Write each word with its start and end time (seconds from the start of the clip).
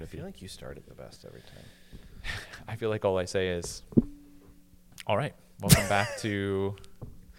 should 0.00 0.02
I 0.02 0.04
it 0.04 0.10
be? 0.12 0.16
feel 0.18 0.26
like 0.26 0.42
you 0.42 0.48
started 0.48 0.84
the 0.86 0.94
best 0.94 1.24
every 1.26 1.40
time. 1.42 2.32
I 2.68 2.76
feel 2.76 2.90
like 2.90 3.04
all 3.04 3.18
I 3.18 3.24
say 3.24 3.48
is, 3.48 3.82
all 5.06 5.16
right, 5.16 5.34
welcome 5.60 5.88
back 5.88 6.16
to 6.20 6.76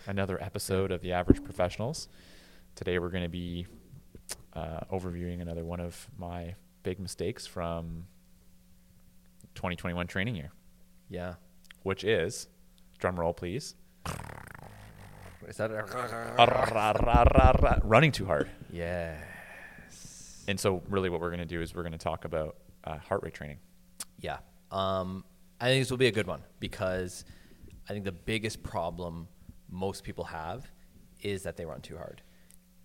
another 0.07 0.41
episode 0.41 0.91
of 0.91 1.01
the 1.01 1.13
Average 1.13 1.43
Professionals. 1.43 2.07
Today 2.75 2.99
we're 2.99 3.09
going 3.09 3.23
to 3.23 3.29
be 3.29 3.67
uh, 4.53 4.81
overviewing 4.91 5.41
another 5.41 5.63
one 5.65 5.79
of 5.79 6.07
my 6.17 6.55
big 6.83 6.99
mistakes 6.99 7.45
from 7.47 8.05
2021 9.55 10.07
training 10.07 10.35
year, 10.35 10.51
Yeah. 11.09 11.35
which 11.83 12.03
is, 12.03 12.47
drum 12.99 13.19
roll 13.19 13.33
please, 13.33 13.75
Is 15.47 15.57
that 15.57 15.71
running 17.83 18.11
too 18.11 18.25
hard. 18.25 18.49
Yeah. 18.71 19.17
And 20.47 20.59
so, 20.59 20.81
really, 20.89 21.09
what 21.09 21.21
we're 21.21 21.29
going 21.29 21.39
to 21.39 21.45
do 21.45 21.61
is 21.61 21.75
we're 21.75 21.83
going 21.83 21.91
to 21.91 21.97
talk 21.97 22.25
about 22.25 22.57
uh, 22.83 22.97
heart 22.97 23.23
rate 23.23 23.33
training. 23.33 23.57
Yeah. 24.19 24.37
Um, 24.71 25.25
I 25.59 25.65
think 25.65 25.81
this 25.81 25.91
will 25.91 25.97
be 25.97 26.07
a 26.07 26.11
good 26.11 26.27
one 26.27 26.41
because 26.59 27.25
I 27.87 27.93
think 27.93 28.05
the 28.05 28.11
biggest 28.11 28.63
problem 28.63 29.27
most 29.69 30.03
people 30.03 30.25
have 30.25 30.69
is 31.19 31.43
that 31.43 31.57
they 31.57 31.65
run 31.65 31.81
too 31.81 31.97
hard. 31.97 32.21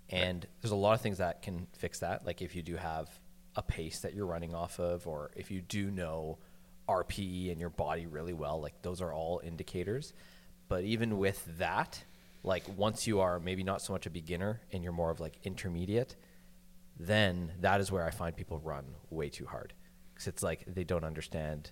And 0.08 0.46
there's 0.60 0.72
a 0.72 0.76
lot 0.76 0.94
of 0.94 1.00
things 1.00 1.18
that 1.18 1.42
can 1.42 1.66
fix 1.76 2.00
that. 2.00 2.24
Like 2.26 2.42
if 2.42 2.54
you 2.54 2.62
do 2.62 2.76
have 2.76 3.08
a 3.56 3.62
pace 3.62 4.00
that 4.00 4.14
you're 4.14 4.26
running 4.26 4.54
off 4.54 4.78
of, 4.78 5.06
or 5.06 5.30
if 5.34 5.50
you 5.50 5.60
do 5.62 5.90
know 5.90 6.38
RPE 6.88 7.50
and 7.50 7.60
your 7.60 7.70
body 7.70 8.06
really 8.06 8.32
well, 8.32 8.60
like 8.60 8.82
those 8.82 9.00
are 9.00 9.12
all 9.12 9.40
indicators. 9.42 10.12
But 10.68 10.84
even 10.84 11.18
with 11.18 11.44
that, 11.58 12.02
like 12.42 12.64
once 12.76 13.06
you 13.06 13.20
are 13.20 13.40
maybe 13.40 13.64
not 13.64 13.82
so 13.82 13.92
much 13.92 14.06
a 14.06 14.10
beginner 14.10 14.60
and 14.72 14.82
you're 14.82 14.92
more 14.92 15.10
of 15.10 15.18
like 15.18 15.38
intermediate, 15.44 16.14
then 16.98 17.52
that 17.60 17.80
is 17.80 17.92
where 17.92 18.06
I 18.06 18.10
find 18.10 18.34
people 18.34 18.58
run 18.58 18.84
way 19.10 19.28
too 19.28 19.46
hard 19.46 19.74
because 20.14 20.26
it's 20.28 20.42
like 20.42 20.64
they 20.66 20.84
don't 20.84 21.04
understand. 21.04 21.70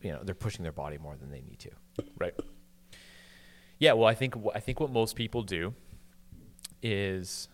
You 0.00 0.12
know, 0.12 0.20
they're 0.22 0.34
pushing 0.34 0.62
their 0.62 0.72
body 0.72 0.98
more 0.98 1.16
than 1.16 1.30
they 1.30 1.40
need 1.40 1.58
to. 1.60 1.70
Right. 2.18 2.34
Yeah. 3.78 3.92
Well, 3.92 4.08
I 4.08 4.14
think 4.14 4.34
I 4.54 4.60
think 4.60 4.80
what 4.80 4.90
most 4.90 5.16
people 5.16 5.42
do 5.42 5.74
is 6.82 7.48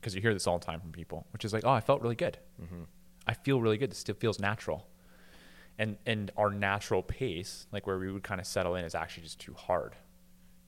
because 0.00 0.14
you 0.14 0.20
hear 0.20 0.32
this 0.32 0.46
all 0.46 0.58
the 0.58 0.64
time 0.64 0.80
from 0.80 0.92
people, 0.92 1.26
which 1.32 1.44
is 1.44 1.52
like, 1.52 1.64
oh, 1.64 1.70
I 1.70 1.80
felt 1.80 2.00
really 2.00 2.14
good. 2.14 2.38
Mm-hmm. 2.62 2.82
I 3.26 3.34
feel 3.34 3.60
really 3.60 3.76
good. 3.76 3.90
This 3.90 3.98
still 3.98 4.14
feels 4.14 4.38
natural. 4.38 4.86
And 5.78 5.96
and 6.06 6.30
our 6.36 6.50
natural 6.50 7.02
pace, 7.02 7.66
like 7.72 7.86
where 7.86 7.98
we 7.98 8.10
would 8.10 8.22
kind 8.22 8.40
of 8.40 8.46
settle 8.46 8.76
in, 8.76 8.84
is 8.84 8.94
actually 8.94 9.24
just 9.24 9.40
too 9.40 9.54
hard 9.54 9.96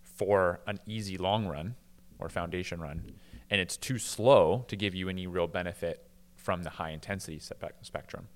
for 0.03 0.61
an 0.67 0.81
easy 0.87 1.17
long 1.17 1.47
run 1.47 1.77
or 2.19 2.29
foundation 2.29 2.81
run, 2.81 3.13
and 3.51 3.61
it's 3.61 3.77
too 3.77 3.99
slow 3.99 4.65
to 4.69 4.77
give 4.77 4.95
you 4.95 5.09
any 5.09 5.27
real 5.27 5.47
benefit 5.47 6.07
from 6.37 6.63
the 6.63 6.71
high 6.71 6.91
intensity 6.91 7.39
spec- 7.39 7.75
spectrum. 7.83 8.29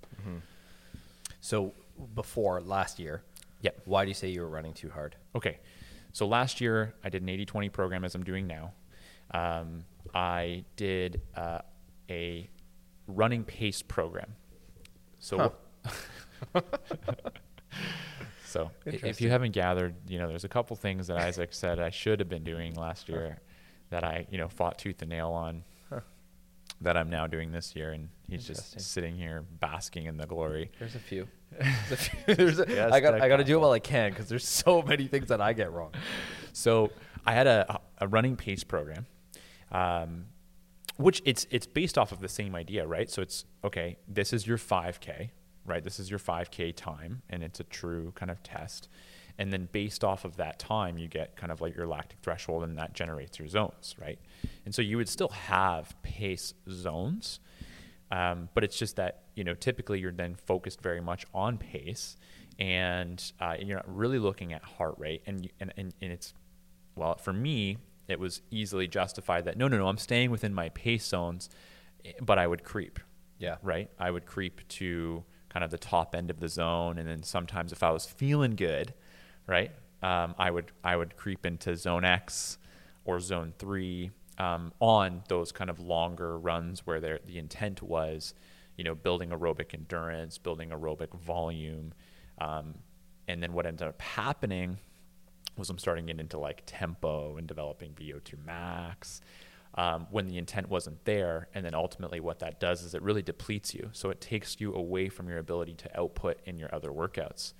So 1.40 1.72
before 2.14 2.60
last 2.60 2.98
year, 2.98 3.22
Yep. 3.62 3.82
why 3.84 4.04
do 4.04 4.08
you 4.08 4.14
say 4.14 4.28
you 4.28 4.40
were 4.40 4.48
running 4.48 4.72
too 4.74 4.90
hard? 4.90 5.16
Okay. 5.34 5.58
So 6.12 6.26
last 6.26 6.60
year 6.60 6.94
I 7.04 7.08
did 7.08 7.22
an 7.22 7.28
80 7.28 7.46
20 7.46 7.68
program 7.68 8.04
as 8.04 8.14
I'm 8.14 8.24
doing 8.24 8.46
now. 8.46 8.72
Um, 9.32 9.84
I 10.14 10.64
did 10.76 11.22
uh, 11.34 11.60
a 12.10 12.48
running 13.06 13.44
pace 13.44 13.82
program. 13.82 14.34
So, 15.20 15.52
so 18.44 18.70
if 18.84 19.20
you 19.20 19.30
haven't 19.30 19.52
gathered, 19.52 19.94
you 20.08 20.18
know, 20.18 20.28
there's 20.28 20.44
a 20.44 20.48
couple 20.48 20.76
things 20.76 21.06
that 21.06 21.16
Isaac 21.16 21.52
said 21.52 21.78
I 21.78 21.90
should 21.90 22.20
have 22.20 22.28
been 22.28 22.44
doing 22.44 22.74
last 22.74 23.08
year 23.08 23.38
that 23.92 24.04
I, 24.04 24.26
you 24.30 24.38
know, 24.38 24.48
fought 24.48 24.78
tooth 24.78 25.02
and 25.02 25.10
nail 25.10 25.30
on 25.30 25.64
that 26.80 26.96
I'm 26.96 27.10
now 27.10 27.26
doing 27.26 27.52
this 27.52 27.76
year. 27.76 27.92
And 27.92 28.08
he's 28.28 28.46
just 28.46 28.80
sitting 28.80 29.16
here 29.16 29.44
basking 29.60 30.06
in 30.06 30.16
the 30.16 30.26
glory. 30.26 30.70
There's 30.78 30.94
a 30.94 30.98
few. 30.98 31.28
There's 31.58 31.92
a 31.92 31.96
few. 31.96 32.18
There's 32.34 32.58
a, 32.58 32.64
Yes, 32.68 32.92
I 32.92 33.00
got 33.00 33.20
I 33.20 33.28
got 33.28 33.36
to 33.36 33.44
do 33.44 33.56
it 33.56 33.60
while 33.60 33.72
I 33.72 33.78
can 33.78 34.10
because 34.10 34.28
there's 34.28 34.46
so 34.46 34.82
many 34.86 35.06
things 35.06 35.28
that 35.28 35.40
I 35.40 35.52
get 35.52 35.70
wrong. 35.70 35.92
So 36.52 36.90
I 37.26 37.34
had 37.34 37.46
a, 37.46 37.80
a 37.98 38.08
running 38.08 38.36
pace 38.36 38.64
program, 38.64 39.06
um, 39.70 40.24
which 40.96 41.20
it's 41.26 41.46
it's 41.50 41.66
based 41.66 41.98
off 41.98 42.10
of 42.10 42.20
the 42.20 42.28
same 42.28 42.54
idea, 42.54 42.86
right? 42.86 43.10
So 43.10 43.20
it's 43.20 43.44
okay. 43.62 43.98
This 44.08 44.32
is 44.32 44.46
your 44.46 44.56
5K, 44.58 45.28
right? 45.66 45.84
This 45.84 46.00
is 46.00 46.08
your 46.08 46.18
5K 46.18 46.74
time, 46.74 47.22
and 47.28 47.42
it's 47.42 47.60
a 47.60 47.64
true 47.64 48.12
kind 48.14 48.30
of 48.30 48.42
test. 48.42 48.88
And 49.38 49.52
then 49.52 49.68
based 49.72 50.04
off 50.04 50.24
of 50.24 50.36
that 50.36 50.58
time, 50.58 50.98
you 50.98 51.08
get 51.08 51.36
kind 51.36 51.50
of 51.50 51.60
like 51.60 51.74
your 51.74 51.86
lactic 51.86 52.18
threshold, 52.22 52.62
and 52.64 52.76
that 52.78 52.92
generates 52.92 53.38
your 53.38 53.48
zones, 53.48 53.94
right? 54.00 54.18
And 54.64 54.74
so 54.74 54.82
you 54.82 54.96
would 54.98 55.08
still 55.08 55.28
have 55.30 55.94
pace 56.02 56.52
zones, 56.70 57.40
um, 58.10 58.48
but 58.54 58.62
it's 58.62 58.78
just 58.78 58.96
that 58.96 59.22
you 59.34 59.42
know 59.44 59.54
typically 59.54 60.00
you're 60.00 60.12
then 60.12 60.34
focused 60.34 60.80
very 60.82 61.00
much 61.00 61.24
on 61.34 61.56
pace, 61.58 62.16
and, 62.58 63.32
uh, 63.40 63.56
and 63.58 63.66
you're 63.68 63.78
not 63.78 63.94
really 63.96 64.18
looking 64.18 64.52
at 64.52 64.62
heart 64.62 64.94
rate, 64.98 65.22
and, 65.26 65.48
and 65.60 65.72
and 65.76 65.94
and 66.02 66.12
it's 66.12 66.34
well 66.94 67.16
for 67.16 67.32
me 67.32 67.78
it 68.08 68.20
was 68.20 68.42
easily 68.50 68.86
justified 68.86 69.44
that 69.46 69.56
no 69.56 69.66
no 69.68 69.78
no 69.78 69.86
I'm 69.88 69.96
staying 69.96 70.30
within 70.30 70.52
my 70.52 70.68
pace 70.70 71.06
zones, 71.06 71.48
eh, 72.04 72.12
but 72.20 72.38
I 72.38 72.46
would 72.46 72.64
creep, 72.64 72.98
Yeah. 73.38 73.56
right? 73.62 73.88
I 73.98 74.10
would 74.10 74.26
creep 74.26 74.66
to 74.68 75.24
kind 75.48 75.64
of 75.64 75.70
the 75.70 75.78
top 75.78 76.14
end 76.14 76.30
of 76.30 76.38
the 76.40 76.48
zone, 76.48 76.98
and 76.98 77.08
then 77.08 77.22
sometimes 77.22 77.72
if 77.72 77.82
I 77.82 77.90
was 77.90 78.04
feeling 78.04 78.56
good, 78.56 78.92
right, 79.46 79.70
um, 80.02 80.34
I 80.38 80.50
would 80.50 80.72
I 80.82 80.96
would 80.96 81.16
creep 81.16 81.46
into 81.46 81.76
zone 81.76 82.04
X 82.04 82.58
or 83.04 83.20
zone 83.20 83.52
three 83.58 84.10
um, 84.38 84.72
on 84.80 85.22
those 85.28 85.52
kind 85.52 85.70
of 85.70 85.78
longer 85.78 86.38
runs 86.38 86.86
where 86.86 87.00
the 87.00 87.38
intent 87.38 87.82
was, 87.82 88.34
you 88.76 88.84
know, 88.84 88.94
building 88.94 89.30
aerobic 89.30 89.74
endurance, 89.74 90.38
building 90.38 90.70
aerobic 90.70 91.14
volume, 91.18 91.92
um, 92.38 92.74
and 93.28 93.42
then 93.42 93.52
what 93.52 93.66
ended 93.66 93.86
up 93.86 94.00
happening 94.00 94.78
was 95.56 95.68
I'm 95.70 95.78
starting 95.78 96.06
get 96.06 96.18
into 96.18 96.38
like 96.38 96.62
tempo 96.66 97.36
and 97.36 97.46
developing 97.46 97.92
VO2 97.92 98.44
max 98.44 99.20
um, 99.74 100.06
when 100.10 100.26
the 100.26 100.38
intent 100.38 100.68
wasn't 100.68 101.04
there. 101.04 101.48
And 101.54 101.64
then 101.64 101.74
ultimately, 101.74 102.20
what 102.20 102.38
that 102.40 102.60
does 102.60 102.82
is 102.82 102.94
it 102.94 103.02
really 103.02 103.22
depletes 103.22 103.74
you. 103.74 103.90
So 103.92 104.10
it 104.10 104.20
takes 104.20 104.60
you 104.60 104.74
away 104.74 105.08
from 105.08 105.28
your 105.28 105.38
ability 105.38 105.74
to 105.74 105.98
output 105.98 106.40
in 106.44 106.58
your 106.58 106.74
other 106.74 106.90
workouts. 106.90 107.52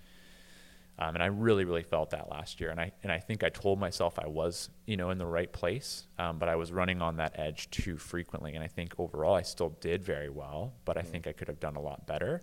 Um, 1.03 1.17
and 1.17 1.23
I 1.23 1.27
really, 1.27 1.65
really 1.65 1.83
felt 1.83 2.11
that 2.11 2.31
last 2.31 2.61
year. 2.61 2.71
And 2.71 2.81
I 2.81 2.93
and 3.03 3.11
I 3.11 3.19
think 3.19 3.43
I 3.43 3.49
told 3.49 3.81
myself 3.81 4.21
I 4.21 4.29
was, 4.29 4.71
you 4.87 4.97
know, 4.97 5.11
in 5.11 5.19
the 5.19 5.27
right 5.27 5.53
place, 5.53 6.07
um, 6.19 6.39
but 6.39 6.49
I 6.49 6.55
was 6.55 6.71
running 6.71 7.03
on 7.03 7.17
that 7.17 7.33
edge 7.37 7.71
too 7.71 7.97
frequently. 7.97 8.55
And 8.55 8.63
I 8.63 8.69
think 8.69 8.95
overall 8.99 9.35
I 9.35 9.43
still 9.43 9.71
did 9.81 10.05
very 10.05 10.29
well, 10.29 10.75
but 10.85 10.97
I 10.97 11.03
think 11.03 11.27
I 11.27 11.33
could 11.33 11.49
have 11.49 11.59
done 11.59 11.75
a 11.75 11.81
lot 11.81 12.07
better 12.07 12.41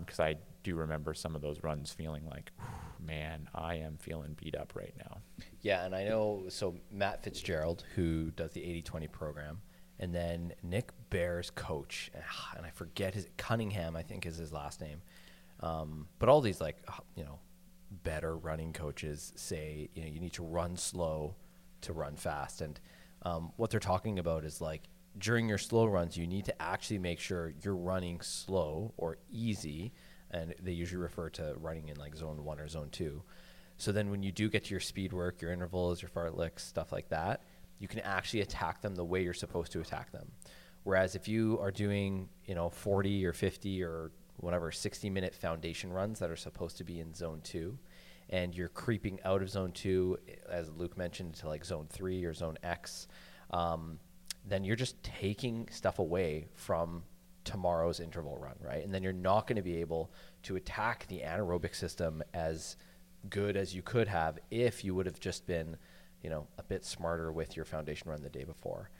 because 0.00 0.18
I 0.18 0.34
do 0.64 0.74
remember 0.74 1.14
some 1.14 1.36
of 1.36 1.42
those 1.42 1.62
runs 1.62 1.92
feeling 1.92 2.26
like, 2.28 2.50
man, 2.98 3.48
I 3.54 3.76
am 3.76 3.98
feeling 3.98 4.36
beat 4.42 4.56
up 4.56 4.72
right 4.74 4.94
now. 4.98 5.18
Yeah, 5.60 5.84
and 5.84 5.94
I 5.94 6.04
know 6.04 6.46
so 6.48 6.74
Matt 6.90 7.22
Fitzgerald, 7.22 7.84
who 7.94 8.32
does 8.32 8.50
the 8.50 8.62
80-20 8.62 9.12
program, 9.12 9.60
and 10.00 10.12
then 10.12 10.54
Nick 10.64 10.90
Bare's 11.10 11.50
coach, 11.50 12.10
and 12.56 12.66
I 12.66 12.70
forget 12.70 13.14
his 13.14 13.28
Cunningham, 13.36 13.94
I 13.94 14.02
think 14.02 14.26
is 14.26 14.36
his 14.36 14.52
last 14.52 14.80
name. 14.80 15.02
Um, 15.60 16.08
but 16.18 16.28
all 16.28 16.40
these 16.40 16.60
like 16.60 16.76
you 17.14 17.24
know 17.24 17.38
better 17.90 18.36
running 18.36 18.72
coaches 18.72 19.32
say 19.36 19.88
you 19.94 20.02
know 20.02 20.08
you 20.08 20.20
need 20.20 20.32
to 20.34 20.42
run 20.42 20.76
slow 20.76 21.34
to 21.82 21.92
run 21.92 22.16
fast, 22.16 22.60
and 22.60 22.80
um, 23.22 23.52
what 23.56 23.70
they're 23.70 23.80
talking 23.80 24.18
about 24.18 24.44
is 24.44 24.60
like 24.60 24.82
during 25.18 25.48
your 25.48 25.58
slow 25.58 25.86
runs, 25.86 26.16
you 26.16 26.26
need 26.26 26.44
to 26.44 26.62
actually 26.62 26.98
make 26.98 27.20
sure 27.20 27.54
you're 27.62 27.76
running 27.76 28.20
slow 28.20 28.92
or 28.96 29.18
easy, 29.30 29.92
and 30.30 30.54
they 30.62 30.72
usually 30.72 31.00
refer 31.00 31.30
to 31.30 31.54
running 31.58 31.88
in 31.88 31.96
like 31.96 32.14
zone 32.14 32.44
one 32.44 32.60
or 32.60 32.68
zone 32.68 32.90
two. 32.90 33.22
So 33.78 33.92
then 33.92 34.10
when 34.10 34.22
you 34.22 34.32
do 34.32 34.48
get 34.48 34.64
to 34.64 34.70
your 34.70 34.80
speed 34.80 35.12
work, 35.12 35.40
your 35.40 35.52
intervals, 35.52 36.02
your 36.02 36.10
fartleks, 36.10 36.60
stuff 36.60 36.92
like 36.92 37.08
that, 37.10 37.42
you 37.78 37.88
can 37.88 38.00
actually 38.00 38.40
attack 38.40 38.80
them 38.80 38.94
the 38.94 39.04
way 39.04 39.22
you're 39.22 39.34
supposed 39.34 39.72
to 39.72 39.80
attack 39.80 40.12
them. 40.12 40.30
Whereas 40.84 41.14
if 41.14 41.28
you 41.28 41.58
are 41.60 41.70
doing, 41.70 42.28
you 42.46 42.54
know, 42.54 42.70
40 42.70 43.26
or 43.26 43.32
50 43.32 43.82
or 43.82 44.12
whatever 44.38 44.70
60 44.70 45.10
minute 45.10 45.34
foundation 45.34 45.92
runs 45.92 46.18
that 46.18 46.30
are 46.30 46.36
supposed 46.36 46.76
to 46.78 46.84
be 46.84 47.00
in 47.00 47.14
zone 47.14 47.40
2 47.42 47.78
and 48.30 48.54
you're 48.54 48.68
creeping 48.68 49.20
out 49.24 49.42
of 49.42 49.50
zone 49.50 49.72
2 49.72 50.18
as 50.50 50.70
Luke 50.70 50.96
mentioned 50.96 51.34
to 51.36 51.48
like 51.48 51.64
zone 51.64 51.86
3 51.90 52.24
or 52.24 52.34
zone 52.34 52.58
X, 52.62 53.08
um, 53.50 53.98
then 54.44 54.64
you're 54.64 54.76
just 54.76 55.02
taking 55.02 55.68
stuff 55.70 55.98
away 55.98 56.48
from 56.54 57.02
tomorrow's 57.44 58.00
interval 58.00 58.36
run, 58.36 58.56
right? 58.60 58.84
And 58.84 58.92
then 58.92 59.02
you're 59.02 59.12
not 59.12 59.46
going 59.46 59.56
to 59.56 59.62
be 59.62 59.76
able 59.76 60.12
to 60.42 60.56
attack 60.56 61.06
the 61.08 61.20
anaerobic 61.20 61.74
system 61.74 62.22
as 62.34 62.76
good 63.30 63.56
as 63.56 63.74
you 63.74 63.82
could 63.82 64.08
have 64.08 64.38
if 64.50 64.84
you 64.84 64.94
would 64.94 65.06
have 65.06 65.20
just 65.20 65.46
been, 65.46 65.76
you 66.22 66.30
know, 66.30 66.46
a 66.58 66.62
bit 66.62 66.84
smarter 66.84 67.32
with 67.32 67.56
your 67.56 67.64
foundation 67.64 68.10
run 68.10 68.22
the 68.22 68.28
day 68.28 68.44
before. 68.44 68.90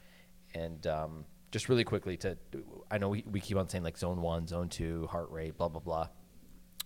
And 0.54 0.86
um, 0.86 1.24
just 1.50 1.68
really 1.68 1.84
quickly 1.84 2.16
to, 2.18 2.36
I 2.90 2.98
know 2.98 3.08
we, 3.08 3.24
we 3.30 3.40
keep 3.40 3.56
on 3.56 3.68
saying 3.68 3.84
like 3.84 3.98
zone 3.98 4.20
one, 4.20 4.46
zone 4.46 4.68
two, 4.68 5.06
heart 5.10 5.30
rate, 5.30 5.56
blah, 5.56 5.68
blah, 5.68 5.80
blah. 5.80 6.08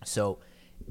So 0.05 0.39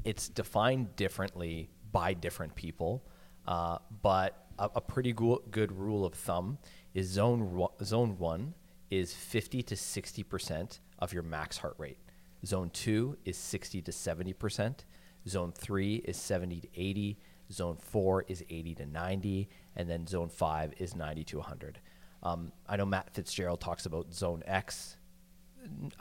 it's 0.03 0.29
defined 0.29 0.95
differently 0.95 1.69
by 1.91 2.13
different 2.13 2.55
people, 2.55 3.03
uh, 3.47 3.79
but 4.01 4.47
a, 4.57 4.69
a 4.75 4.81
pretty 4.81 5.13
go- 5.13 5.43
good 5.51 5.71
rule 5.71 6.05
of 6.05 6.13
thumb 6.13 6.57
is 6.93 7.07
zone 7.07 7.41
ro- 7.41 7.73
zone 7.83 8.17
one 8.17 8.53
is 8.89 9.13
50 9.13 9.63
to 9.63 9.75
60 9.75 10.23
percent 10.23 10.79
of 10.99 11.13
your 11.13 11.23
max 11.23 11.57
heart 11.57 11.75
rate. 11.77 11.97
Zone 12.45 12.69
two 12.71 13.17
is 13.25 13.37
60 13.37 13.81
to 13.83 13.91
70%. 13.91 14.79
Zone 15.27 15.51
three 15.51 15.95
is 15.95 16.17
70 16.17 16.61
to 16.61 16.67
80. 16.75 17.19
Zone 17.51 17.77
four 17.77 18.23
is 18.27 18.43
80 18.49 18.75
to 18.75 18.85
90. 18.85 19.49
And 19.75 19.89
then 19.89 20.07
zone 20.07 20.29
five 20.29 20.73
is 20.77 20.95
90 20.95 21.23
to 21.25 21.37
100. 21.37 21.79
Um, 22.23 22.51
I 22.67 22.77
know 22.77 22.85
Matt 22.85 23.13
Fitzgerald 23.13 23.61
talks 23.61 23.85
about 23.85 24.13
zone 24.13 24.43
X. 24.45 24.97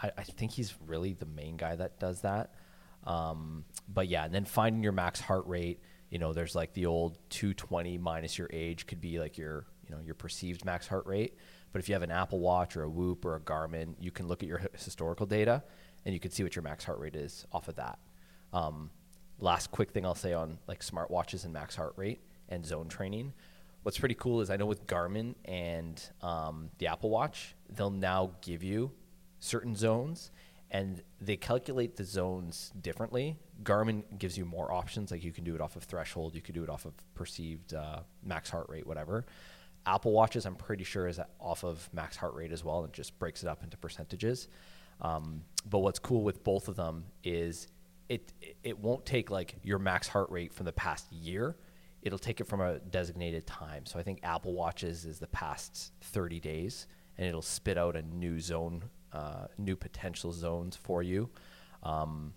I, 0.03 0.11
I 0.17 0.23
think 0.23 0.53
he's 0.53 0.75
really 0.87 1.13
the 1.13 1.27
main 1.27 1.57
guy 1.57 1.77
that 1.77 1.99
does 1.99 2.23
that. 2.23 2.55
Um, 3.05 3.65
but 3.89 4.09
yeah, 4.09 4.25
and 4.25 4.35
then 4.35 4.45
finding 4.45 4.83
your 4.83 4.93
max 4.93 5.21
heart 5.21 5.47
rate. 5.47 5.81
You 6.11 6.19
know, 6.19 6.33
there's 6.33 6.55
like 6.55 6.75
the 6.75 6.87
old 6.87 7.19
220 7.31 7.97
minus 7.99 8.37
your 8.37 8.49
age 8.53 8.87
could 8.87 9.01
be 9.01 9.21
like 9.21 9.39
your 9.39 9.65
you 9.89 9.95
know 9.95 10.01
your 10.03 10.15
perceived 10.15 10.65
max 10.65 10.87
heart 10.87 11.07
rate. 11.07 11.37
But 11.73 11.81
if 11.81 11.89
you 11.89 11.95
have 11.95 12.03
an 12.03 12.11
Apple 12.11 12.41
Watch 12.41 12.77
or 12.77 12.83
a 12.83 12.91
Whoop 12.91 13.25
or 13.25 13.37
a 13.37 13.41
Garmin, 13.41 13.95
you 14.01 14.11
can 14.11 14.27
look 14.27 14.43
at 14.43 14.49
your 14.49 14.61
historical 14.77 15.27
data 15.27 15.63
and 16.05 16.15
you 16.15 16.21
can 16.21 16.31
see 16.31 16.43
what 16.43 16.57
your 16.57 16.63
max 16.63 16.85
heart 16.85 16.99
rate 16.99 17.15
is 17.15 17.47
off 17.53 17.69
of 17.69 17.77
that. 17.77 17.99
Um, 18.53 18.91
last 19.39 19.71
quick 19.71 19.91
thing 19.91 20.05
I'll 20.05 20.15
say 20.15 20.33
on 20.33 20.59
like 20.67 20.81
smartwatches 20.81 21.45
and 21.45 21.53
max 21.53 21.77
heart 21.77 21.93
rate 21.97 22.21
and 22.49 22.65
zone 22.65 22.89
training. 22.89 23.33
What's 23.83 23.99
pretty 23.99 24.15
cool 24.15 24.41
is 24.41 24.51
I 24.51 24.57
know 24.57 24.67
with 24.67 24.87
Garmin 24.87 25.35
and 25.47 26.03
um, 26.23 26.71
the 26.79 26.89
Apple 26.89 27.11
Watch, 27.11 27.55
they'll 27.71 27.91
now 27.91 28.33
give 28.43 28.63
you 28.63 28.93
certain 29.39 29.75
zones 29.75 30.31
and 30.71 31.03
they 31.21 31.37
calculate 31.37 31.97
the 31.97 32.05
zones 32.05 32.73
differently. 32.81 33.37
Garmin 33.63 34.05
gives 34.19 34.39
you 34.39 34.45
more 34.45 34.71
options, 34.73 35.11
like 35.11 35.25
you 35.25 35.33
can 35.33 35.45
do 35.45 35.55
it 35.55 35.61
off 35.61 35.77
of 35.77 35.85
threshold, 35.85 36.35
you 36.35 36.41
could 36.41 36.55
do 36.55 36.63
it 36.63 36.69
off 36.69 36.85
of 36.85 36.93
perceived 37.15 37.75
uh, 37.75 38.01
max 38.23 38.51
heart 38.51 38.67
rate, 38.69 38.87
whatever. 38.87 39.27
Apple 39.87 40.13
Watches, 40.13 40.47
I'm 40.47 40.55
pretty 40.55 40.85
sure, 40.85 41.09
is 41.09 41.19
off 41.41 41.65
of 41.65 41.89
max 41.93 42.17
heart 42.17 42.35
rate 42.35 42.53
as 42.53 42.63
well, 42.63 42.85
and 42.85 42.93
just 42.93 43.19
breaks 43.19 43.43
it 43.43 43.49
up 43.49 43.65
into 43.65 43.77
percentages. 43.79 44.49
Um, 45.01 45.43
but 45.69 45.79
what's 45.79 45.99
cool 45.99 46.23
with 46.23 46.45
both 46.45 46.69
of 46.69 46.77
them 46.77 47.05
is 47.25 47.67
it 48.09 48.33
it 48.63 48.79
won't 48.79 49.07
take 49.07 49.31
like 49.31 49.57
your 49.63 49.79
max 49.79 50.07
heart 50.07 50.31
rate 50.31 50.53
from 50.53 50.67
the 50.67 50.73
past 50.73 51.11
year. 51.11 51.57
It'll 52.03 52.19
take 52.19 52.41
it 52.41 52.45
from 52.47 52.61
a 52.61 52.79
designated 52.79 53.47
time. 53.47 53.85
So 53.87 53.99
I 53.99 54.03
think 54.03 54.21
Apple 54.23 54.55
Watches 54.55 55.05
is 55.05 55.19
the 55.19 55.27
past 55.27 55.93
30 56.03 56.41
days, 56.41 56.87
and 57.19 57.27
it'll 57.27 57.43
spit 57.43 57.77
out 57.77 57.97
a 57.97 58.03
new 58.03 58.41
zone, 58.41 58.85
uh, 59.13 59.47
new 59.59 59.77
potential 59.77 60.33
zones 60.33 60.77
for 60.77 61.03
you 61.03 61.29
um, 61.83 62.33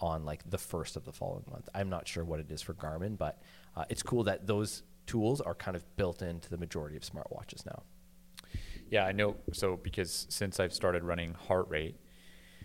on 0.00 0.24
like 0.24 0.48
the 0.50 0.58
first 0.58 0.96
of 0.96 1.04
the 1.04 1.12
following 1.12 1.44
month. 1.50 1.68
I'm 1.74 1.88
not 1.88 2.06
sure 2.06 2.24
what 2.24 2.40
it 2.40 2.50
is 2.50 2.60
for 2.60 2.74
Garmin, 2.74 3.16
but 3.16 3.40
uh, 3.74 3.84
it's 3.88 4.02
cool 4.02 4.24
that 4.24 4.46
those 4.46 4.82
tools 5.06 5.40
are 5.40 5.54
kind 5.54 5.76
of 5.76 5.96
built 5.96 6.20
into 6.20 6.50
the 6.50 6.58
majority 6.58 6.96
of 6.96 7.02
smartwatches 7.02 7.64
now. 7.64 7.82
Yeah, 8.90 9.04
I 9.06 9.12
know. 9.12 9.36
So 9.52 9.76
because 9.76 10.26
since 10.28 10.60
I've 10.60 10.72
started 10.72 11.04
running 11.04 11.34
heart 11.34 11.68
rate, 11.68 11.96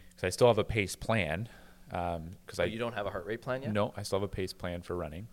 because 0.10 0.24
I 0.26 0.30
still 0.30 0.48
have 0.48 0.58
a 0.58 0.64
pace 0.64 0.96
plan. 0.96 1.48
Because 1.90 2.30
So 2.54 2.64
I 2.64 2.68
you 2.68 2.78
don't 2.80 2.94
have 2.94 3.06
a 3.06 3.10
heart 3.10 3.26
rate 3.26 3.42
plan 3.42 3.62
yet? 3.64 3.74
no, 3.74 3.94
I 3.98 4.04
still 4.04 4.20
have 4.20 4.24
a 4.24 4.28
pace 4.28 4.54
plan 4.54 4.82
for 4.82 4.96
running. 4.96 5.28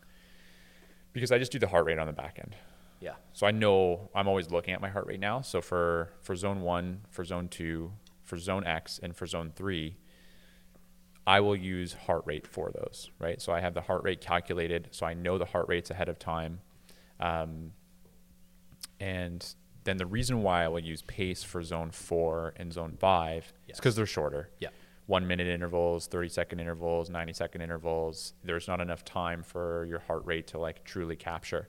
Because 1.13 1.33
I 1.33 1.39
just 1.39 1.53
do 1.53 1.59
the 1.59 1.69
heart 1.69 1.87
rate 1.87 1.99
on 1.99 2.07
the 2.07 2.13
back 2.13 2.39
end. 2.39 2.55
Yeah. 3.01 3.15
So 3.33 3.47
I 3.47 3.51
know 3.51 4.11
I'm 4.15 4.29
always 4.29 4.51
looking 4.51 4.75
at 4.75 4.81
my 4.81 4.89
heart 4.89 5.07
rate 5.07 5.21
now. 5.21 5.41
So 5.41 5.61
for 5.61 6.13
for 6.23 6.35
zone 6.37 6.63
one, 6.63 7.03
for 7.11 7.25
zone 7.25 7.49
two, 7.49 7.93
for 8.25 8.37
zone 8.37 8.65
X, 8.67 8.99
and 9.03 9.15
for 9.15 9.27
zone 9.27 9.53
three, 9.55 9.97
I 11.27 11.41
will 11.41 11.57
use 11.57 11.93
heart 11.93 12.23
rate 12.27 12.47
for 12.47 12.71
those. 12.75 13.11
Right. 13.19 13.41
So 13.41 13.53
I 13.53 13.61
have 13.61 13.75
the 13.75 13.83
heart 13.83 14.03
rate 14.05 14.21
calculated, 14.21 14.89
so 14.91 15.07
I 15.07 15.15
know 15.15 15.39
the 15.39 15.45
heart 15.45 15.67
rates 15.69 15.91
ahead 15.91 16.09
of 16.09 16.19
time. 16.19 16.61
Um, 17.21 17.73
and 19.01 19.55
then 19.85 19.97
the 19.97 20.07
reason 20.07 20.43
why 20.43 20.65
I 20.65 20.69
will 20.69 20.81
use 20.81 21.03
pace 21.03 21.43
for 21.43 21.63
zone 21.63 21.91
four 21.91 22.53
and 22.57 22.73
zone 22.73 22.97
five 22.99 23.53
is 23.69 23.77
because 23.77 23.97
they're 23.97 24.07
shorter. 24.07 24.51
Yeah. 24.59 24.69
One 25.09 25.27
minute 25.27 25.47
intervals, 25.47 26.07
30 26.07 26.29
second 26.29 26.61
intervals, 26.61 27.09
90 27.09 27.33
second 27.33 27.63
intervals. 27.63 28.35
There's 28.45 28.69
not 28.69 28.83
enough 28.83 29.07
time 29.07 29.43
for 29.43 29.87
your 29.87 30.01
heart 30.01 30.27
rate 30.27 30.49
to 30.49 30.59
like 30.59 30.85
truly 30.85 31.17
capture. 31.17 31.67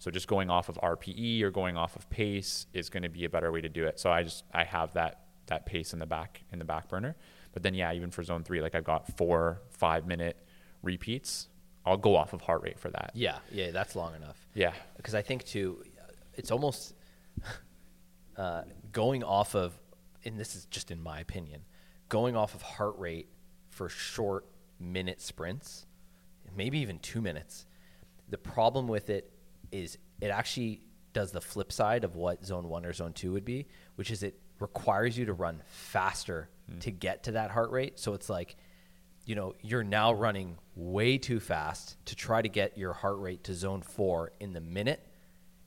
So 0.00 0.10
just 0.10 0.26
going 0.26 0.50
off 0.50 0.68
of 0.68 0.74
RPE 0.82 1.40
or 1.42 1.52
going 1.52 1.76
off 1.76 1.94
of 1.94 2.10
pace 2.10 2.66
is 2.72 2.90
going 2.90 3.04
to 3.04 3.08
be 3.08 3.24
a 3.24 3.28
better 3.30 3.52
way 3.52 3.60
to 3.60 3.68
do 3.68 3.84
it. 3.86 4.00
So 4.00 4.10
I 4.10 4.24
just 4.24 4.42
I 4.52 4.64
have 4.64 4.92
that 4.94 5.26
that 5.46 5.66
pace 5.66 5.92
in 5.92 6.00
the 6.00 6.06
back 6.06 6.42
in 6.50 6.58
the 6.58 6.64
back 6.64 6.88
burner. 6.88 7.14
But 7.52 7.62
then 7.62 7.74
yeah, 7.74 7.92
even 7.92 8.10
for 8.10 8.24
zone 8.24 8.42
three, 8.42 8.60
like 8.60 8.74
I've 8.74 8.82
got 8.82 9.16
four 9.16 9.62
five 9.70 10.08
minute 10.08 10.44
repeats. 10.82 11.46
I'll 11.86 11.96
go 11.96 12.16
off 12.16 12.32
of 12.32 12.40
heart 12.40 12.62
rate 12.62 12.78
for 12.80 12.90
that. 12.90 13.12
Yeah. 13.14 13.38
Yeah. 13.52 13.70
That's 13.70 13.94
long 13.94 14.16
enough. 14.16 14.48
Yeah. 14.52 14.72
because 14.96 15.14
I 15.14 15.22
think 15.22 15.44
too, 15.44 15.84
it's 16.34 16.50
almost 16.50 16.94
uh, 18.36 18.62
going 18.90 19.22
off 19.22 19.54
of, 19.54 19.78
and 20.24 20.38
this 20.40 20.56
is 20.56 20.64
just 20.66 20.90
in 20.90 21.00
my 21.00 21.20
opinion, 21.20 21.62
going 22.10 22.36
off 22.36 22.54
of 22.54 22.60
heart 22.60 22.98
rate 22.98 23.28
for 23.70 23.88
short 23.88 24.44
minute 24.78 25.22
sprints, 25.22 25.86
maybe 26.54 26.80
even 26.80 26.98
two 26.98 27.22
minutes. 27.22 27.64
The 28.28 28.36
problem 28.36 28.86
with 28.86 29.08
it 29.08 29.32
is 29.72 29.96
it 30.20 30.28
actually 30.28 30.82
does 31.14 31.32
the 31.32 31.40
flip 31.40 31.72
side 31.72 32.04
of 32.04 32.16
what 32.16 32.44
zone 32.44 32.68
one 32.68 32.84
or 32.84 32.92
zone 32.92 33.14
two 33.14 33.32
would 33.32 33.46
be, 33.46 33.66
which 33.94 34.10
is 34.10 34.22
it 34.22 34.38
requires 34.58 35.16
you 35.16 35.24
to 35.24 35.32
run 35.32 35.62
faster 35.66 36.50
hmm. 36.70 36.78
to 36.80 36.90
get 36.90 37.22
to 37.24 37.32
that 37.32 37.50
heart 37.50 37.70
rate. 37.70 37.98
So 37.98 38.12
it's 38.12 38.28
like, 38.28 38.56
you 39.24 39.34
know, 39.34 39.54
you're 39.62 39.84
now 39.84 40.12
running 40.12 40.58
way 40.74 41.16
too 41.16 41.40
fast 41.40 41.96
to 42.06 42.16
try 42.16 42.42
to 42.42 42.48
get 42.48 42.76
your 42.76 42.92
heart 42.92 43.18
rate 43.18 43.44
to 43.44 43.54
zone 43.54 43.82
four 43.82 44.32
in 44.40 44.52
the 44.52 44.60
minute, 44.60 45.06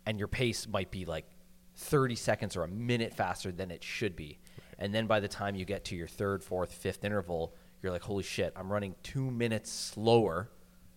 and 0.05 0.19
your 0.19 0.27
pace 0.27 0.67
might 0.67 0.91
be 0.91 1.05
like 1.05 1.25
30 1.75 2.15
seconds 2.15 2.55
or 2.55 2.63
a 2.63 2.67
minute 2.67 3.13
faster 3.13 3.51
than 3.51 3.71
it 3.71 3.83
should 3.83 4.15
be. 4.15 4.39
And 4.83 4.93
then 4.93 5.07
by 5.07 5.21
the 5.21 5.29
time 5.29 5.55
you 5.55 5.63
get 5.63 5.85
to 5.85 5.95
your 5.95 6.09
third, 6.09 6.43
fourth, 6.43 6.73
fifth 6.73 7.05
interval, 7.05 7.55
you're 7.81 7.93
like, 7.93 8.01
holy 8.01 8.21
shit, 8.21 8.51
I'm 8.53 8.69
running 8.69 8.95
two 9.01 9.31
minutes 9.31 9.71
slower 9.71 10.49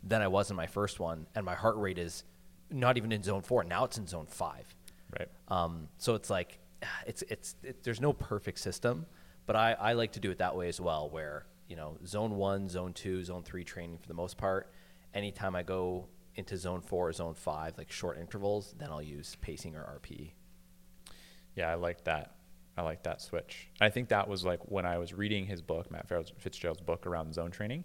than 0.02 0.20
I 0.20 0.26
was 0.26 0.50
in 0.50 0.56
my 0.56 0.66
first 0.66 0.98
one, 0.98 1.28
and 1.36 1.46
my 1.46 1.54
heart 1.54 1.76
rate 1.76 1.96
is 1.96 2.24
not 2.68 2.96
even 2.96 3.12
in 3.12 3.22
zone 3.22 3.42
four. 3.42 3.62
Now 3.62 3.84
it's 3.84 3.96
in 3.96 4.08
zone 4.08 4.26
five. 4.26 4.66
Right. 5.16 5.28
Um, 5.46 5.86
so 5.98 6.16
it's 6.16 6.28
like, 6.28 6.58
it's 7.06 7.22
it's 7.28 7.54
it, 7.62 7.84
there's 7.84 8.00
no 8.00 8.12
perfect 8.12 8.58
system, 8.58 9.06
but 9.46 9.54
I, 9.54 9.74
I 9.74 9.92
like 9.92 10.10
to 10.12 10.20
do 10.20 10.32
it 10.32 10.38
that 10.38 10.56
way 10.56 10.66
as 10.68 10.80
well, 10.80 11.08
where 11.08 11.46
you 11.68 11.76
know 11.76 11.96
zone 12.04 12.34
one, 12.34 12.68
zone 12.68 12.92
two, 12.92 13.22
zone 13.22 13.44
three 13.44 13.62
training 13.62 13.98
for 13.98 14.08
the 14.08 14.14
most 14.14 14.36
part. 14.36 14.68
Anytime 15.14 15.54
I 15.54 15.62
go 15.62 16.08
into 16.34 16.56
zone 16.56 16.80
four 16.80 17.08
or 17.08 17.12
zone 17.12 17.34
five, 17.34 17.78
like 17.78 17.92
short 17.92 18.18
intervals, 18.18 18.74
then 18.76 18.90
I'll 18.90 19.00
use 19.00 19.36
pacing 19.40 19.76
or. 19.76 20.00
RPE. 20.00 20.32
Yeah, 21.54 21.70
I 21.70 21.74
like 21.74 22.02
that. 22.04 22.35
I 22.76 22.82
like 22.82 23.02
that 23.04 23.22
switch. 23.22 23.68
I 23.80 23.88
think 23.88 24.08
that 24.08 24.28
was 24.28 24.44
like 24.44 24.60
when 24.70 24.84
I 24.84 24.98
was 24.98 25.14
reading 25.14 25.46
his 25.46 25.62
book, 25.62 25.90
Matt 25.90 26.08
Fitzgerald's 26.38 26.80
book 26.80 27.06
around 27.06 27.34
zone 27.34 27.50
training. 27.50 27.84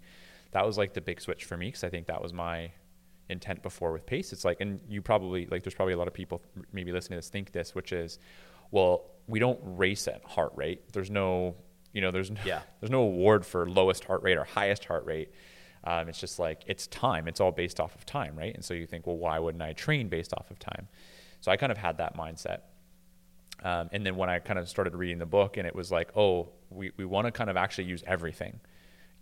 That 0.52 0.66
was 0.66 0.76
like 0.76 0.92
the 0.92 1.00
big 1.00 1.20
switch 1.20 1.44
for 1.44 1.56
me 1.56 1.66
because 1.66 1.84
I 1.84 1.88
think 1.88 2.06
that 2.08 2.20
was 2.22 2.32
my 2.32 2.70
intent 3.30 3.62
before 3.62 3.92
with 3.92 4.04
pace. 4.04 4.32
It's 4.32 4.44
like, 4.44 4.60
and 4.60 4.80
you 4.88 5.00
probably 5.00 5.46
like, 5.46 5.62
there's 5.62 5.74
probably 5.74 5.94
a 5.94 5.98
lot 5.98 6.08
of 6.08 6.14
people 6.14 6.42
maybe 6.72 6.92
listening 6.92 7.16
to 7.16 7.18
this 7.18 7.30
think 7.30 7.52
this, 7.52 7.74
which 7.74 7.92
is, 7.92 8.18
well, 8.70 9.04
we 9.26 9.38
don't 9.38 9.58
race 9.62 10.08
at 10.08 10.22
heart 10.24 10.52
rate. 10.54 10.92
There's 10.92 11.10
no, 11.10 11.54
you 11.92 12.00
know, 12.00 12.10
there's 12.10 12.30
no, 12.30 12.40
Yeah. 12.44 12.60
there's 12.80 12.90
no 12.90 13.02
award 13.02 13.46
for 13.46 13.68
lowest 13.68 14.04
heart 14.04 14.22
rate 14.22 14.36
or 14.36 14.44
highest 14.44 14.84
heart 14.84 15.06
rate. 15.06 15.30
Um, 15.84 16.08
it's 16.08 16.20
just 16.20 16.38
like 16.38 16.62
it's 16.66 16.86
time. 16.88 17.26
It's 17.26 17.40
all 17.40 17.50
based 17.50 17.80
off 17.80 17.94
of 17.94 18.06
time, 18.06 18.36
right? 18.36 18.54
And 18.54 18.64
so 18.64 18.72
you 18.74 18.86
think, 18.86 19.06
well, 19.06 19.16
why 19.16 19.38
wouldn't 19.38 19.62
I 19.62 19.72
train 19.72 20.08
based 20.08 20.32
off 20.34 20.50
of 20.50 20.58
time? 20.58 20.88
So 21.40 21.50
I 21.50 21.56
kind 21.56 21.72
of 21.72 21.78
had 21.78 21.98
that 21.98 22.16
mindset. 22.16 22.60
Um, 23.62 23.88
and 23.92 24.04
then 24.04 24.16
when 24.16 24.28
I 24.28 24.38
kind 24.40 24.58
of 24.58 24.68
started 24.68 24.94
reading 24.94 25.18
the 25.18 25.26
book, 25.26 25.56
and 25.56 25.66
it 25.66 25.74
was 25.74 25.90
like, 25.92 26.16
oh, 26.16 26.48
we, 26.70 26.90
we 26.96 27.04
want 27.04 27.26
to 27.26 27.30
kind 27.32 27.48
of 27.50 27.56
actually 27.56 27.84
use 27.84 28.02
everything. 28.06 28.60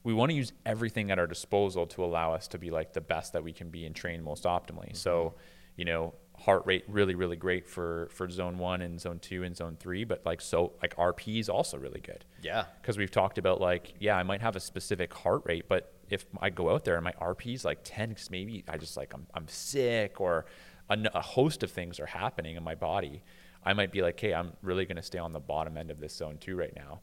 We 0.03 0.15
want 0.15 0.31
to 0.31 0.37
use 0.37 0.53
everything 0.65 1.11
at 1.11 1.19
our 1.19 1.27
disposal 1.27 1.87
to 1.89 2.05
allow 2.05 2.33
us 2.33 2.49
to 2.49 2.59
be 2.59 2.71
like 2.71 2.95
the 2.95 3.03
best 3.03 3.33
that 3.35 3.45
we 3.45 3.53
can 3.53 3.69
be 3.69 3.85
and 3.85 3.95
train 3.95 4.23
most 4.23 4.45
optimally. 4.45 4.97
So, 4.97 5.35
you 5.77 5.85
know, 5.85 6.15
heart 6.39 6.63
rate 6.65 6.85
really, 6.89 7.15
really 7.15 7.37
great 7.37 7.69
for 7.69 8.09
for 8.13 8.31
zone 8.31 8.57
one 8.57 8.81
and 8.81 8.99
zone 8.99 9.19
two 9.19 9.43
and 9.43 9.55
zone 9.55 9.77
three, 9.79 10.05
but 10.05 10.25
like 10.25 10.41
so 10.41 10.73
like 10.81 10.97
RP 10.97 11.39
is 11.39 11.51
also 11.51 11.77
really 11.77 12.01
good 12.01 12.25
Yeah. 12.43 12.65
because 12.81 12.97
we've 12.97 13.11
talked 13.11 13.37
about 13.37 13.61
like 13.61 13.93
yeah 14.01 14.17
i 14.17 14.23
might 14.23 14.41
have 14.41 14.57
a 14.57 14.61
specific 14.61 15.13
heart 15.13 15.43
rate 15.45 15.67
but 15.69 15.93
if 16.09 16.25
i 16.41 16.49
go 16.49 16.71
out 16.71 16.85
there 16.87 16.95
and 16.95 17.05
my 17.05 17.13
rp 17.21 17.53
is 17.55 17.65
like 17.67 17.81
10 17.85 18.09
because 18.11 18.31
maybe 18.31 18.65
i 18.69 18.79
just 18.79 18.97
like 18.97 19.13
i'm, 19.13 19.27
I'm 19.35 19.47
sick 19.49 20.19
or 20.19 20.47
a 20.89 21.21
host 21.21 21.63
of 21.63 21.71
things 21.71 22.01
are 22.01 22.07
happening 22.07 22.57
in 22.57 22.65
my 22.65 22.75
body 22.75 23.23
i 23.65 23.73
might 23.73 23.93
be 23.93 24.03
like 24.03 24.19
hey 24.19 24.33
i'm 24.35 24.53
really 24.63 24.85
going 24.85 24.97
to 24.97 25.03
stay 25.03 25.19
on 25.19 25.33
the 25.33 25.41
bottom 25.41 25.77
end 25.77 25.91
of 25.91 26.01
this 26.01 26.15
zone 26.15 26.37
two 26.39 26.57
right 26.57 26.75
now. 26.77 27.01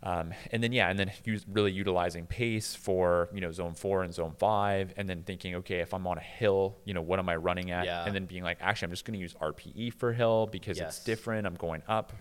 Um, 0.00 0.32
and 0.52 0.62
then 0.62 0.70
yeah 0.70 0.88
and 0.90 0.96
then 0.96 1.10
use, 1.24 1.44
really 1.50 1.72
utilizing 1.72 2.24
pace 2.26 2.72
for 2.72 3.28
you 3.34 3.40
know 3.40 3.50
zone 3.50 3.74
four 3.74 4.04
and 4.04 4.14
zone 4.14 4.32
five 4.38 4.94
and 4.96 5.10
then 5.10 5.24
thinking 5.24 5.56
okay 5.56 5.80
if 5.80 5.92
i'm 5.92 6.06
on 6.06 6.18
a 6.18 6.20
hill 6.20 6.76
you 6.84 6.94
know 6.94 7.00
what 7.02 7.18
am 7.18 7.28
i 7.28 7.34
running 7.34 7.72
at? 7.72 7.84
Yeah. 7.84 8.04
and 8.04 8.14
then 8.14 8.24
being 8.24 8.44
like 8.44 8.58
actually 8.60 8.86
i'm 8.86 8.92
just 8.92 9.04
going 9.04 9.14
to 9.14 9.20
use 9.20 9.34
rpe 9.42 9.92
for 9.94 10.12
hill 10.12 10.46
because 10.52 10.78
Yes. 10.78 10.98
it's 10.98 11.04
different. 11.04 11.48
I'm 11.48 11.56
going 11.56 11.82
up. 11.88 12.12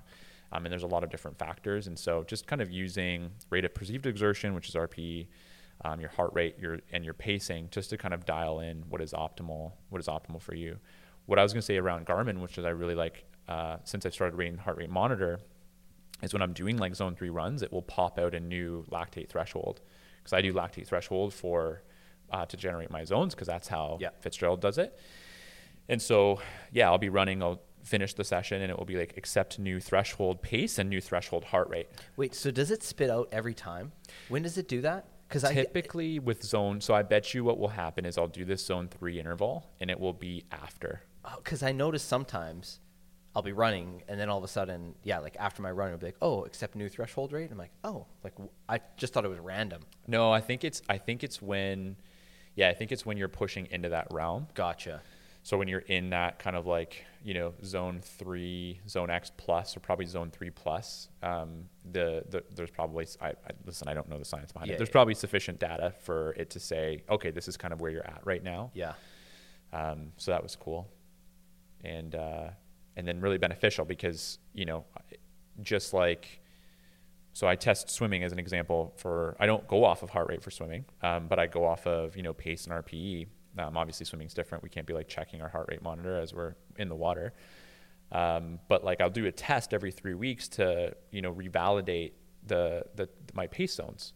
Um, 0.51 0.65
and 0.65 0.72
there's 0.72 0.84
a 0.84 0.88
lot 0.88 1.03
of 1.03 1.10
different 1.12 1.38
factors. 1.38 1.88
And 1.88 2.00
so 2.00 2.24
just 2.24 2.48
kind 2.48 2.62
of 2.62 2.72
using 2.72 3.29
rate 3.51 3.65
of 3.65 3.75
perceived 3.75 4.08
exertion 4.08 4.56
which 4.56 4.70
is 4.70 4.74
rpe 4.75 5.27
um, 5.86 6.00
your 6.00 6.10
heart 6.10 6.32
rate 6.34 6.56
your 6.60 6.79
and 6.91 7.06
your 7.06 7.13
pacing 7.13 7.67
just 7.70 7.91
to 7.91 7.98
kind 7.98 8.13
of 8.15 8.25
dial 8.25 8.60
in 8.62 8.86
what 8.89 9.01
is 9.01 9.12
optimal 9.13 9.74
what 9.89 10.00
is 10.01 10.08
optimal 10.08 10.41
for 10.41 10.56
you 10.56 10.79
what 11.27 11.38
i 11.39 11.43
was 11.43 11.53
going 11.53 11.62
to 11.62 11.65
say 11.65 11.77
around 11.77 12.05
garmin 12.05 12.39
which 12.39 12.57
is 12.57 12.65
i 12.65 12.69
really 12.69 12.96
like 12.96 13.24
uh, 13.48 13.77
since 13.84 14.05
I've 14.05 14.13
started 14.13 14.36
reading 14.36 14.57
heart 14.57 14.77
rate 14.77 14.89
monitor 14.89 15.39
is 16.22 16.34
when 16.34 16.41
I'm 16.41 16.53
doing 16.53 16.77
like 16.77 16.96
zone 16.96 17.15
three 17.15 17.29
runs, 17.29 17.62
it 17.62 17.72
will 17.72 17.81
pop 17.81 18.19
out 18.19 18.34
a 18.34 18.39
new 18.39 18.86
lactate 18.91 19.29
threshold 19.29 19.81
because 20.17 20.34
I 20.34 20.41
do 20.41 20.53
lactate 20.53 20.88
threshold 20.88 21.34
for 21.34 21.84
uh, 22.31 22.46
to 22.46 22.57
generate 22.57 22.91
my 22.91 23.03
zones 23.03 23.34
because 23.34 23.48
that's 23.48 23.67
how 23.67 23.98
Yeah. 24.01 24.10
Fitzgerald 24.19 24.60
does 24.60 24.77
it. 24.77 25.00
And 25.88 26.01
so, 26.01 26.41
yeah, 26.74 26.88
I'll 26.89 26.98
be 26.98 27.10
running. 27.10 27.41
I'll 27.41 27.62
finish 27.84 28.13
the 28.13 28.25
session, 28.25 28.62
and 28.62 28.69
it 28.69 28.77
will 28.77 28.86
be 28.86 28.98
like 28.98 29.15
accept 29.15 29.60
new 29.60 29.79
threshold 29.79 30.41
pace 30.41 30.77
and 30.77 30.89
new 30.89 31.00
threshold 31.00 31.46
heart 31.46 31.69
rate. 31.69 31.88
Wait, 32.17 32.36
so 32.36 32.51
does 32.51 32.72
it 32.72 32.84
spit 32.84 33.10
out 33.10 33.29
every 33.31 33.53
time? 33.53 33.93
When 34.27 34.41
does 34.41 34.57
it 34.57 34.67
do 34.67 34.81
that? 34.81 35.05
Because 35.29 35.46
I 35.46 35.53
Typically 35.53 36.19
with 36.19 36.43
zone, 36.43 36.81
so 36.81 36.93
I 36.93 37.03
bet 37.03 37.34
you 37.34 37.46
what 37.46 37.57
will 37.57 37.69
happen 37.69 38.05
is 38.05 38.17
I'll 38.17 38.27
do 38.27 38.43
this 38.43 38.65
zone 38.65 38.89
three 38.89 39.19
interval, 39.19 39.69
and 39.79 39.89
it 39.89 39.98
will 39.98 40.13
be 40.13 40.43
after. 40.51 41.03
Because 41.36 41.63
I 41.63 41.72
notice 41.72 42.03
sometimes 42.03 42.79
I'll 43.36 43.41
be 43.41 43.51
running 43.51 44.03
and 44.07 44.19
then 44.19 44.29
all 44.29 44.38
of 44.38 44.43
a 44.43 44.48
sudden, 44.48 44.96
yeah, 45.03 45.19
like 45.19 45.36
after 45.39 45.62
my 45.62 45.72
run, 45.72 45.89
it'll 45.89 46.00
be 46.00 46.07
like, 46.07 46.17
oh, 46.22 46.43
accept 46.46 46.75
new 46.75 46.89
threshold 46.89 47.31
rate. 47.34 47.50
I'm 47.51 47.57
like, 47.57 47.72
oh, 47.84 48.05
like 48.24 48.34
w- 48.34 48.50
I 48.67 48.79
just 48.98 49.13
thought 49.13 49.25
it 49.25 49.29
was 49.29 49.39
random. 49.39 49.81
No, 50.07 50.31
I 50.31 50.41
think 50.41 50.63
it's 50.63 50.81
I 50.89 50.98
think 50.98 51.24
it's 51.24 51.41
when, 51.41 51.98
yeah, 52.55 52.69
I 52.69 52.74
think 52.74 52.91
it's 52.91 53.05
when 53.05 53.17
you're 53.17 53.27
pushing 53.27 53.67
into 53.69 53.89
that 53.89 54.07
realm. 54.12 54.48
Gotcha. 54.55 55.01
So 55.43 55.57
when 55.57 55.69
you're 55.69 55.79
in 55.79 56.10
that 56.10 56.39
kind 56.39 56.55
of 56.57 56.65
like 56.65 57.05
you 57.24 57.34
know 57.34 57.53
zone 57.63 58.00
three, 58.01 58.81
zone 58.89 59.10
X 59.10 59.31
plus, 59.38 59.77
or 59.77 59.79
probably 59.81 60.05
zone 60.05 60.29
three 60.31 60.50
plus, 60.50 61.07
um, 61.24 61.65
the, 61.91 62.24
the 62.29 62.43
there's 62.53 62.72
probably 62.72 63.05
I, 63.22 63.29
I 63.29 63.34
listen. 63.65 63.88
I 63.88 63.93
don't 63.93 64.10
know 64.10 64.17
the 64.19 64.25
science 64.25 64.51
behind 64.51 64.67
Yeah, 64.69 64.75
it. 64.75 64.77
There's 64.77 64.89
yeah. 64.89 64.93
probably 64.93 65.13
sufficient 65.13 65.60
data 65.60 65.93
for 66.01 66.31
it 66.34 66.50
to 66.50 66.60
say, 66.60 67.03
okay, 67.10 67.31
this 67.31 67.48
is 67.48 67.55
kind 67.55 67.74
of 67.74 67.79
where 67.79 67.91
you're 67.91 68.05
at 68.05 68.22
right 68.25 68.43
now. 68.43 68.72
Yeah. 68.74 68.93
Um, 69.72 70.12
so 70.17 70.31
that 70.31 70.41
was 70.43 70.55
cool, 70.55 70.89
and 71.88 72.15
uh, 72.15 72.50
and 72.96 73.08
then 73.08 73.22
really 73.22 73.38
beneficial 73.38 73.86
because 73.86 74.39
you 74.53 74.65
know, 74.65 74.86
just 75.62 75.94
like, 75.94 76.41
so 77.34 77.48
I 77.48 77.56
test 77.56 77.89
swimming 77.89 78.24
as 78.24 78.32
an 78.32 78.39
example 78.39 78.94
for 78.98 79.36
I 79.39 79.46
don't 79.46 79.67
go 79.67 79.84
off 79.84 80.03
of 80.03 80.10
heart 80.10 80.27
rate 80.29 80.44
for 80.44 80.51
swimming, 80.51 80.86
um, 81.01 81.27
but 81.27 81.39
I 81.39 81.48
go 81.48 81.65
off 81.65 81.88
of 81.88 82.15
you 82.17 82.24
know 82.24 82.34
pace 82.34 82.65
and 82.65 82.74
RPE. 82.74 83.27
Um, 83.58 83.75
obviously, 83.75 84.06
swimming's 84.06 84.34
different. 84.34 84.63
We 84.63 84.70
can't 84.70 84.86
be 84.86 84.94
like 84.94 85.08
checking 85.08 85.41
our 85.41 85.50
heart 85.50 85.67
rate 85.70 85.82
monitor 85.82 86.20
as 86.20 86.34
we're 86.34 86.56
in 86.77 86.89
the 86.89 86.96
water. 86.96 87.34
Um, 88.12 88.60
but 88.67 88.84
like 88.84 89.01
I'll 89.01 89.10
do 89.10 89.25
a 89.25 89.32
test 89.32 89.74
every 89.74 89.91
three 89.91 90.13
weeks 90.13 90.48
to 90.50 90.96
you 91.12 91.22
know 91.22 91.34
revalidate 91.34 92.12
the 92.46 92.84
the 92.96 93.10
my 93.34 93.48
pace 93.48 93.75
zones, 93.75 94.13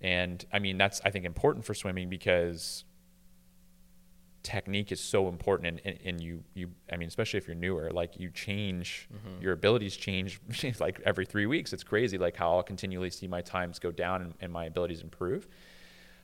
and 0.00 0.44
I 0.52 0.58
mean 0.58 0.78
that's 0.78 1.00
I 1.04 1.10
think 1.10 1.24
important 1.24 1.64
for 1.64 1.74
swimming 1.74 2.08
because 2.08 2.84
technique 4.42 4.90
is 4.90 5.00
so 5.00 5.28
important 5.28 5.68
and, 5.68 5.80
and, 5.84 5.98
and 6.04 6.20
you 6.20 6.42
you 6.54 6.68
i 6.92 6.96
mean 6.96 7.06
especially 7.08 7.38
if 7.38 7.46
you're 7.46 7.54
newer 7.54 7.90
like 7.92 8.18
you 8.18 8.28
change 8.30 9.08
your 9.40 9.52
abilities 9.52 9.96
change 9.96 10.40
like 10.80 11.00
every 11.04 11.24
three 11.24 11.46
weeks. 11.46 11.72
It's 11.72 11.84
crazy 11.84 12.18
like 12.18 12.36
how 12.36 12.52
i'll 12.52 12.62
continually 12.62 13.10
see 13.10 13.28
my 13.28 13.40
times 13.40 13.78
go 13.78 13.90
down 13.92 14.22
and, 14.22 14.34
and 14.40 14.52
my 14.52 14.64
abilities 14.64 15.00
improve. 15.02 15.46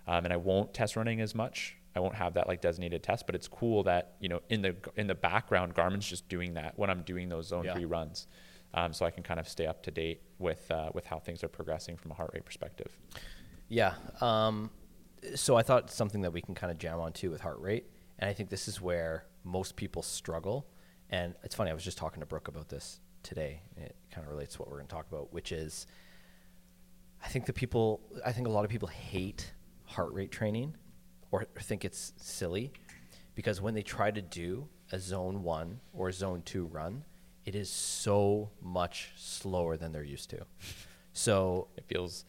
Um, 0.06 0.24
and 0.24 0.32
i 0.32 0.36
won't 0.36 0.74
test 0.74 0.96
running 0.96 1.20
as 1.20 1.34
much. 1.34 1.76
I 1.96 2.00
won't 2.00 2.14
have 2.16 2.34
that 2.34 2.46
like 2.48 2.60
designated 2.60 3.02
test 3.02 3.24
but 3.26 3.34
it's 3.34 3.48
cool 3.48 3.82
that 3.84 4.14
you 4.20 4.28
know 4.28 4.40
in 4.48 4.62
the 4.62 4.74
in 4.96 5.06
the 5.06 5.14
background 5.14 5.74
garmin's 5.74 6.06
just 6.06 6.28
doing 6.28 6.54
that 6.54 6.78
when 6.78 6.90
i'm 6.90 7.02
doing 7.02 7.28
those 7.28 7.46
zone 7.48 7.64
Yeah. 7.64 7.74
three 7.74 7.84
runs. 7.86 8.26
Um, 8.74 8.92
so 8.92 9.06
i 9.06 9.10
can 9.10 9.22
kind 9.22 9.40
of 9.40 9.48
stay 9.48 9.66
up 9.66 9.82
to 9.84 9.90
date 9.90 10.22
with 10.38 10.70
uh, 10.70 10.90
with 10.94 11.06
how 11.06 11.18
things 11.18 11.42
are 11.44 11.48
progressing 11.48 11.96
from 11.96 12.10
a 12.10 12.14
heart 12.14 12.30
rate 12.34 12.44
perspective. 12.44 12.96
Yeah. 13.68 13.94
Um, 14.20 14.70
so 15.34 15.56
I 15.56 15.62
thought 15.62 15.90
something 15.90 16.20
that 16.22 16.32
we 16.32 16.40
can 16.40 16.54
kind 16.54 16.70
of 16.70 16.78
jam 16.78 17.00
on 17.00 17.12
too 17.12 17.30
with 17.30 17.40
heart 17.40 17.58
rate, 17.60 17.86
and 18.18 18.28
I 18.28 18.32
think 18.32 18.50
this 18.50 18.68
is 18.68 18.80
where 18.80 19.24
most 19.44 19.76
people 19.76 20.02
struggle. 20.02 20.66
And 21.10 21.34
it's 21.42 21.54
funny, 21.54 21.70
I 21.70 21.74
was 21.74 21.84
just 21.84 21.98
talking 21.98 22.20
to 22.20 22.26
Brooke 22.26 22.48
about 22.48 22.68
this 22.68 23.00
today. 23.22 23.62
It 23.76 23.96
kind 24.12 24.26
of 24.26 24.32
relates 24.32 24.54
to 24.54 24.60
what 24.60 24.68
we're 24.68 24.76
going 24.76 24.88
to 24.88 24.94
talk 24.94 25.06
about, 25.10 25.32
which 25.32 25.52
is 25.52 25.86
I 27.24 27.28
think 27.28 27.46
the 27.46 27.52
people, 27.52 28.00
I 28.24 28.32
think 28.32 28.46
a 28.46 28.50
lot 28.50 28.64
of 28.64 28.70
people 28.70 28.88
hate 28.88 29.52
heart 29.84 30.12
rate 30.12 30.30
training 30.30 30.76
or 31.30 31.46
think 31.60 31.84
it's 31.84 32.12
silly 32.16 32.72
because 33.34 33.60
when 33.60 33.74
they 33.74 33.82
try 33.82 34.10
to 34.10 34.22
do 34.22 34.68
a 34.92 34.98
zone 34.98 35.42
one 35.42 35.80
or 35.92 36.08
a 36.08 36.12
zone 36.12 36.42
two 36.44 36.66
run, 36.66 37.04
it 37.44 37.54
is 37.54 37.70
so 37.70 38.50
much 38.60 39.12
slower 39.16 39.76
than 39.76 39.92
they're 39.92 40.04
used 40.04 40.30
to. 40.30 40.44
So 41.12 41.68
it 41.76 41.84
feels 41.88 42.24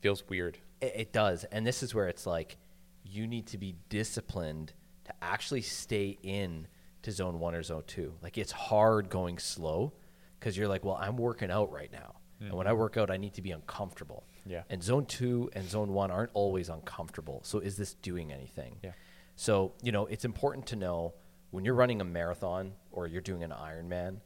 feels 0.00 0.28
weird 0.28 0.58
it, 0.80 0.92
it 0.96 1.12
does. 1.12 1.44
And 1.44 1.66
this 1.66 1.82
is 1.82 1.94
where 1.94 2.08
it's 2.08 2.26
like 2.26 2.56
you 3.02 3.26
need 3.26 3.46
to 3.48 3.58
be 3.58 3.76
disciplined 3.88 4.72
to 5.04 5.14
actually 5.22 5.62
stay 5.62 6.18
in 6.22 6.66
to 7.02 7.12
zone 7.12 7.38
one 7.38 7.54
or 7.54 7.62
zone 7.62 7.84
two. 7.86 8.14
Like 8.22 8.38
it's 8.38 8.52
hard 8.52 9.08
going 9.10 9.38
slow 9.38 9.92
because 10.38 10.56
you're 10.56 10.68
like, 10.68 10.84
well, 10.84 10.98
I'm 11.00 11.16
working 11.16 11.50
out 11.50 11.70
right 11.72 11.92
now. 11.92 12.16
And 12.40 12.52
when 12.52 12.66
I 12.66 12.70
mm-hmm. 12.70 12.80
work 12.80 12.96
out, 12.96 13.10
I 13.10 13.16
need 13.16 13.34
to 13.34 13.42
be 13.42 13.52
uncomfortable. 13.52 14.24
Yeah. 14.46 14.62
And 14.68 14.82
zone 14.82 15.06
two 15.06 15.50
and 15.54 15.68
zone 15.68 15.92
one 15.92 16.10
aren't 16.10 16.30
always 16.34 16.68
uncomfortable. 16.68 17.40
So 17.44 17.58
is 17.58 17.76
this 17.76 17.94
doing 17.94 18.32
anything? 18.32 18.76
Yeah. 18.82 18.92
So, 19.36 19.72
you 19.82 19.92
know, 19.92 20.06
it's 20.06 20.24
important 20.24 20.66
to 20.66 20.76
know 20.76 21.14
when 21.50 21.64
you're 21.64 21.74
running 21.74 22.00
a 22.00 22.04
marathon 22.04 22.72
or 22.90 23.06
you're 23.06 23.22
doing 23.22 23.42
an 23.42 23.50
Ironman, 23.50 24.18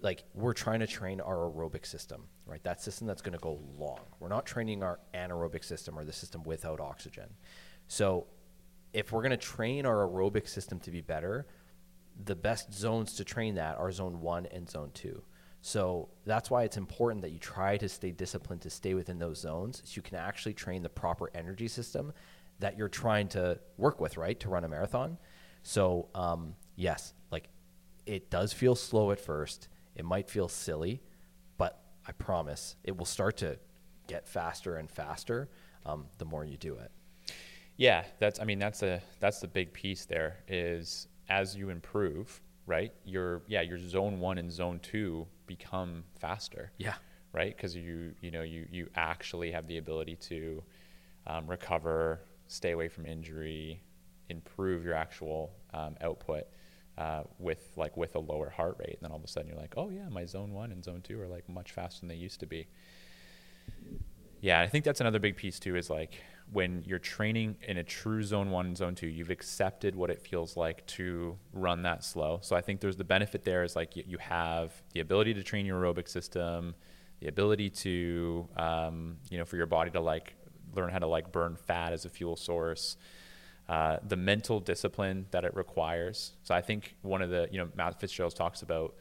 like 0.00 0.24
we're 0.34 0.54
trying 0.54 0.80
to 0.80 0.86
train 0.86 1.20
our 1.20 1.36
aerobic 1.36 1.86
system, 1.86 2.24
right? 2.46 2.62
That 2.64 2.80
system 2.80 3.06
that's 3.06 3.22
going 3.22 3.32
to 3.32 3.38
go 3.38 3.60
long. 3.78 4.00
We're 4.20 4.28
not 4.28 4.46
training 4.46 4.82
our 4.82 5.00
anaerobic 5.14 5.64
system 5.64 5.98
or 5.98 6.04
the 6.04 6.12
system 6.12 6.42
without 6.44 6.80
oxygen. 6.80 7.28
So, 7.88 8.26
if 8.92 9.12
we're 9.12 9.22
going 9.22 9.30
to 9.30 9.36
train 9.36 9.86
our 9.86 10.06
aerobic 10.06 10.48
system 10.48 10.80
to 10.80 10.90
be 10.90 11.00
better, 11.00 11.46
the 12.24 12.34
best 12.34 12.72
zones 12.72 13.14
to 13.14 13.24
train 13.24 13.54
that 13.56 13.78
are 13.78 13.92
zone 13.92 14.20
1 14.20 14.46
and 14.46 14.68
zone 14.68 14.90
2. 14.94 15.22
So, 15.60 16.08
that's 16.24 16.50
why 16.50 16.62
it's 16.62 16.76
important 16.76 17.22
that 17.22 17.30
you 17.30 17.38
try 17.38 17.76
to 17.78 17.88
stay 17.88 18.12
disciplined 18.12 18.62
to 18.62 18.70
stay 18.70 18.94
within 18.94 19.18
those 19.18 19.40
zones 19.40 19.82
so 19.84 19.92
you 19.96 20.02
can 20.02 20.16
actually 20.16 20.54
train 20.54 20.82
the 20.82 20.88
proper 20.88 21.30
energy 21.34 21.66
system 21.66 22.12
that 22.60 22.78
you're 22.78 22.88
trying 22.88 23.28
to 23.28 23.58
work 23.76 24.00
with, 24.00 24.16
right? 24.16 24.38
To 24.40 24.48
run 24.48 24.64
a 24.64 24.68
marathon. 24.68 25.18
So, 25.62 26.08
um, 26.14 26.54
yes, 26.76 27.12
like 27.30 27.48
it 28.06 28.30
does 28.30 28.52
feel 28.52 28.74
slow 28.74 29.10
at 29.10 29.20
first. 29.20 29.68
It 29.94 30.04
might 30.04 30.30
feel 30.30 30.48
silly, 30.48 31.02
but 31.56 31.80
I 32.06 32.12
promise 32.12 32.76
it 32.84 32.96
will 32.96 33.04
start 33.04 33.36
to 33.38 33.58
get 34.06 34.26
faster 34.26 34.76
and 34.76 34.90
faster 34.90 35.48
um, 35.84 36.06
the 36.18 36.24
more 36.24 36.44
you 36.44 36.56
do 36.56 36.76
it. 36.76 36.90
Yeah, 37.78 38.04
that's 38.18 38.40
I 38.40 38.44
mean 38.44 38.58
that's 38.58 38.82
a 38.82 39.00
that's 39.20 39.38
the 39.40 39.46
big 39.46 39.72
piece 39.72 40.04
there 40.04 40.38
is 40.48 41.06
as 41.28 41.56
you 41.56 41.70
improve, 41.70 42.40
right? 42.66 42.92
Your 43.04 43.42
yeah, 43.46 43.62
your 43.62 43.78
zone 43.78 44.18
1 44.18 44.38
and 44.38 44.50
zone 44.52 44.80
2 44.80 45.26
become 45.46 46.04
faster. 46.18 46.72
Yeah. 46.76 46.94
Right? 47.32 47.56
Cuz 47.56 47.76
you 47.76 48.14
you 48.20 48.32
know 48.32 48.42
you 48.42 48.66
you 48.70 48.88
actually 48.96 49.52
have 49.52 49.68
the 49.68 49.78
ability 49.78 50.16
to 50.16 50.62
um, 51.26 51.46
recover, 51.46 52.20
stay 52.48 52.72
away 52.72 52.88
from 52.88 53.06
injury, 53.06 53.80
improve 54.28 54.84
your 54.84 54.94
actual 54.94 55.52
um, 55.72 55.94
output 56.00 56.44
uh, 56.96 57.22
with 57.38 57.72
like 57.76 57.96
with 57.96 58.16
a 58.16 58.18
lower 58.18 58.50
heart 58.50 58.76
rate. 58.80 58.94
And 58.94 59.02
then 59.02 59.12
all 59.12 59.18
of 59.18 59.24
a 59.24 59.28
sudden 59.28 59.48
you're 59.48 59.58
like, 59.60 59.74
"Oh 59.76 59.90
yeah, 59.90 60.08
my 60.08 60.24
zone 60.24 60.52
1 60.52 60.72
and 60.72 60.82
zone 60.82 61.00
2 61.02 61.20
are 61.20 61.28
like 61.28 61.48
much 61.48 61.70
faster 61.72 62.00
than 62.00 62.08
they 62.08 62.16
used 62.16 62.40
to 62.40 62.46
be." 62.46 62.66
Yeah, 64.40 64.60
I 64.60 64.68
think 64.68 64.84
that's 64.84 65.00
another 65.00 65.18
big 65.18 65.36
piece 65.36 65.58
too. 65.58 65.76
Is 65.76 65.90
like 65.90 66.22
when 66.52 66.82
you're 66.86 66.98
training 66.98 67.56
in 67.66 67.76
a 67.76 67.84
true 67.84 68.22
zone 68.22 68.50
one 68.50 68.66
and 68.66 68.76
zone 68.76 68.94
two, 68.94 69.06
you've 69.06 69.30
accepted 69.30 69.94
what 69.94 70.10
it 70.10 70.20
feels 70.20 70.56
like 70.56 70.86
to 70.86 71.36
run 71.52 71.82
that 71.82 72.04
slow. 72.04 72.38
So 72.42 72.56
I 72.56 72.60
think 72.60 72.80
there's 72.80 72.96
the 72.96 73.04
benefit 73.04 73.44
there 73.44 73.64
is 73.64 73.76
like 73.76 73.96
you, 73.96 74.18
have 74.18 74.72
the 74.92 75.00
ability 75.00 75.34
to 75.34 75.42
train 75.42 75.66
your 75.66 75.80
aerobic 75.80 76.08
system, 76.08 76.74
the 77.20 77.28
ability 77.28 77.70
to 77.70 78.48
um, 78.56 79.16
you 79.30 79.38
know 79.38 79.44
for 79.44 79.56
your 79.56 79.66
body 79.66 79.90
to 79.90 80.00
like 80.00 80.34
learn 80.74 80.90
how 80.90 80.98
to 80.98 81.06
like 81.06 81.32
burn 81.32 81.56
fat 81.56 81.92
as 81.92 82.04
a 82.04 82.08
fuel 82.08 82.36
source. 82.36 82.96
Uh, 83.68 83.98
the 84.06 84.16
mental 84.16 84.60
discipline 84.60 85.26
that 85.30 85.44
it 85.44 85.54
requires. 85.54 86.32
So 86.42 86.54
I 86.54 86.62
think 86.62 86.96
one 87.02 87.20
of 87.20 87.28
the 87.28 87.48
you 87.50 87.58
know 87.58 87.68
Matt 87.76 88.00
Fitzgerald 88.00 88.34
talks 88.34 88.62
about 88.62 88.94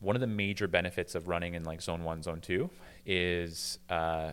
one 0.00 0.14
of 0.14 0.20
the 0.20 0.26
major 0.26 0.68
benefits 0.68 1.14
of 1.14 1.28
running 1.28 1.54
in 1.54 1.64
like 1.64 1.80
zone 1.80 2.04
one, 2.04 2.22
zone 2.22 2.40
two 2.40 2.68
is 3.06 3.78
uh, 3.88 4.32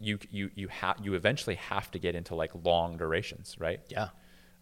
you 0.00 0.18
you 0.30 0.50
you 0.54 0.68
have 0.68 0.96
you 1.02 1.14
eventually 1.14 1.56
have 1.56 1.90
to 1.92 1.98
get 1.98 2.14
into 2.14 2.34
like 2.34 2.50
long 2.64 2.96
durations, 2.96 3.56
right? 3.58 3.80
Yeah. 3.88 4.08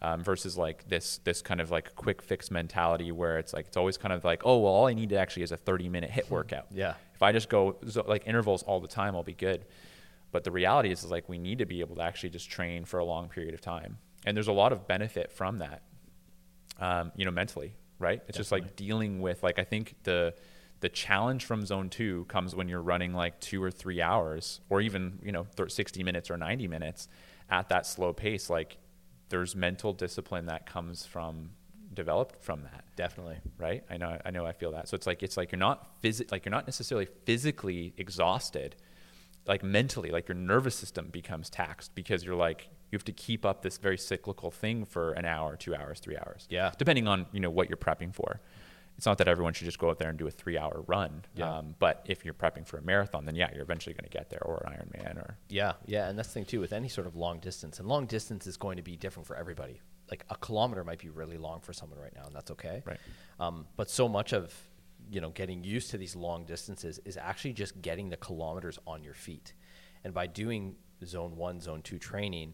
Um, 0.01 0.23
versus 0.23 0.57
like 0.57 0.87
this 0.87 1.17
this 1.23 1.41
kind 1.41 1.59
of 1.59 1.71
like 1.71 1.95
quick 1.95 2.21
fix 2.21 2.51
mentality 2.51 3.11
where 3.11 3.37
it's 3.37 3.53
like 3.53 3.67
it's 3.67 3.75
always 3.77 3.97
kind 3.97 4.13
of 4.13 4.23
like 4.23 4.43
oh 4.45 4.57
well 4.59 4.71
all 4.71 4.87
I 4.87 4.93
need 4.93 5.09
to 5.09 5.17
actually 5.17 5.43
is 5.43 5.51
a 5.51 5.57
30 5.57 5.89
minute 5.89 6.11
HIIT 6.11 6.29
workout. 6.29 6.67
Yeah. 6.71 6.93
If 7.15 7.23
I 7.23 7.31
just 7.31 7.49
go 7.49 7.77
zo- 7.87 8.05
like 8.07 8.27
intervals 8.27 8.63
all 8.63 8.79
the 8.79 8.87
time, 8.87 9.15
I'll 9.15 9.23
be 9.23 9.33
good. 9.33 9.65
But 10.31 10.43
the 10.43 10.51
reality 10.51 10.91
is, 10.91 11.03
is 11.03 11.11
like 11.11 11.27
we 11.27 11.39
need 11.39 11.57
to 11.57 11.65
be 11.65 11.79
able 11.79 11.95
to 11.95 12.01
actually 12.01 12.29
just 12.29 12.49
train 12.49 12.85
for 12.85 12.99
a 12.99 13.05
long 13.05 13.29
period 13.29 13.53
of 13.53 13.61
time, 13.61 13.97
and 14.25 14.37
there's 14.37 14.47
a 14.47 14.53
lot 14.53 14.71
of 14.71 14.87
benefit 14.87 15.31
from 15.31 15.57
that. 15.59 15.81
Um, 16.79 17.11
you 17.15 17.25
know, 17.25 17.31
mentally, 17.31 17.73
right? 17.97 18.21
It's 18.27 18.37
just 18.37 18.51
like 18.51 18.75
dealing 18.75 19.21
with 19.21 19.43
like 19.43 19.59
I 19.59 19.63
think 19.63 19.95
the 20.03 20.33
the 20.81 20.89
challenge 20.89 21.45
from 21.45 21.65
zone 21.65 21.89
two 21.89 22.25
comes 22.29 22.55
when 22.55 22.69
you're 22.69 22.81
running 22.81 23.13
like 23.13 23.39
two 23.39 23.61
or 23.61 23.71
three 23.71 24.01
hours, 24.01 24.61
or 24.69 24.81
even 24.81 25.19
you 25.23 25.31
know 25.31 25.45
thir- 25.55 25.69
60 25.69 26.03
minutes 26.03 26.29
or 26.31 26.37
90 26.37 26.67
minutes 26.67 27.07
at 27.49 27.69
that 27.69 27.85
slow 27.85 28.13
pace. 28.13 28.49
Like 28.49 28.77
there's 29.29 29.55
mental 29.55 29.93
discipline 29.93 30.45
that 30.47 30.65
comes 30.65 31.05
from 31.05 31.51
developed 31.93 32.41
from 32.43 32.61
that 32.63 32.83
Definitely. 32.95 33.37
right? 33.57 33.83
I 33.89 33.97
know, 33.97 34.19
I 34.23 34.31
know, 34.31 34.45
I 34.45 34.51
feel 34.53 34.71
that. 34.71 34.87
So 34.87 34.95
it's 34.95 35.07
like 35.07 35.21
it's 35.23 35.37
like 35.37 35.51
you're 35.51 35.59
not 35.59 36.01
phys- 36.01 36.31
like 36.31 36.45
you're 36.45 36.51
not 36.51 36.65
necessarily 36.67 37.07
physically 37.25 37.93
exhausted, 37.97 38.75
like 39.47 39.63
mentally, 39.63 40.11
like 40.11 40.27
your 40.27 40.35
nervous 40.35 40.75
system 40.75 41.09
becomes 41.11 41.49
taxed 41.49 41.93
because 41.95 42.23
you're 42.23 42.35
like 42.35 42.69
you 42.91 42.97
have 42.97 43.03
to 43.05 43.11
keep 43.11 43.45
up 43.45 43.61
this 43.61 43.77
very 43.77 43.97
cyclical 43.97 44.49
thing 44.49 44.83
for 44.85 45.11
an 45.13 45.25
hour, 45.25 45.55
two 45.55 45.75
hours, 45.75 45.99
three 45.99 46.17
hours, 46.17 46.47
Yeah. 46.49 46.71
depending 46.77 47.07
on 47.07 47.25
you 47.33 47.39
know 47.39 47.49
what 47.51 47.69
you're 47.69 47.77
prepping 47.77 48.13
for. 48.15 48.39
It's 48.99 49.05
not 49.05 49.17
that 49.19 49.29
everyone 49.29 49.53
should 49.53 49.63
just 49.63 49.79
go 49.79 49.89
out 49.89 49.97
there 49.97 50.09
and 50.09 50.19
do 50.19 50.27
a 50.27 50.31
three-hour 50.31 50.83
run, 50.85 51.23
Yeah. 51.33 51.59
um, 51.59 51.73
but 51.79 52.05
if 52.09 52.25
you're 52.25 52.33
prepping 52.33 52.67
for 52.67 52.79
a 52.79 52.81
marathon, 52.81 53.23
then 53.23 53.33
yeah, 53.33 53.49
you're 53.53 53.61
eventually 53.61 53.93
going 53.93 54.03
to 54.03 54.09
get 54.09 54.29
there, 54.29 54.43
or 54.43 54.61
an 54.67 54.73
Ironman, 54.73 55.15
or 55.15 55.37
Yeah, 55.47 55.75
yeah, 55.85 56.09
and 56.09 56.19
that's 56.19 56.27
the 56.27 56.33
thing 56.33 56.43
too 56.43 56.59
with 56.59 56.73
any 56.73 56.89
sort 56.89 57.07
of 57.07 57.15
long 57.15 57.39
distance. 57.39 57.79
And 57.79 57.87
long 57.87 58.07
distance 58.07 58.45
is 58.45 58.57
going 58.57 58.75
to 58.75 58.83
be 58.83 58.97
different 58.97 59.25
for 59.25 59.37
everybody. 59.37 59.79
Like 60.11 60.25
a 60.29 60.35
kilometer 60.35 60.83
might 60.83 60.99
be 60.99 61.07
really 61.07 61.37
long 61.37 61.61
for 61.61 61.71
someone 61.71 61.97
right 61.97 62.13
now, 62.13 62.25
and 62.25 62.35
that's 62.35 62.51
okay. 62.51 62.83
Right. 62.85 62.97
Um, 63.39 63.67
but 63.77 63.89
so 63.89 64.09
much 64.09 64.33
of 64.33 64.53
you 65.09 65.21
know 65.21 65.29
getting 65.29 65.63
used 65.63 65.91
to 65.91 65.97
these 65.97 66.13
long 66.13 66.43
distances 66.43 66.99
is 67.05 67.15
actually 67.15 67.53
just 67.53 67.81
getting 67.81 68.09
the 68.09 68.17
kilometers 68.17 68.79
on 68.85 69.01
your 69.01 69.13
feet. 69.13 69.53
And 70.03 70.13
by 70.13 70.27
doing 70.27 70.75
zone 71.05 71.37
one, 71.37 71.61
zone 71.61 71.83
two 71.83 71.99
training, 71.99 72.53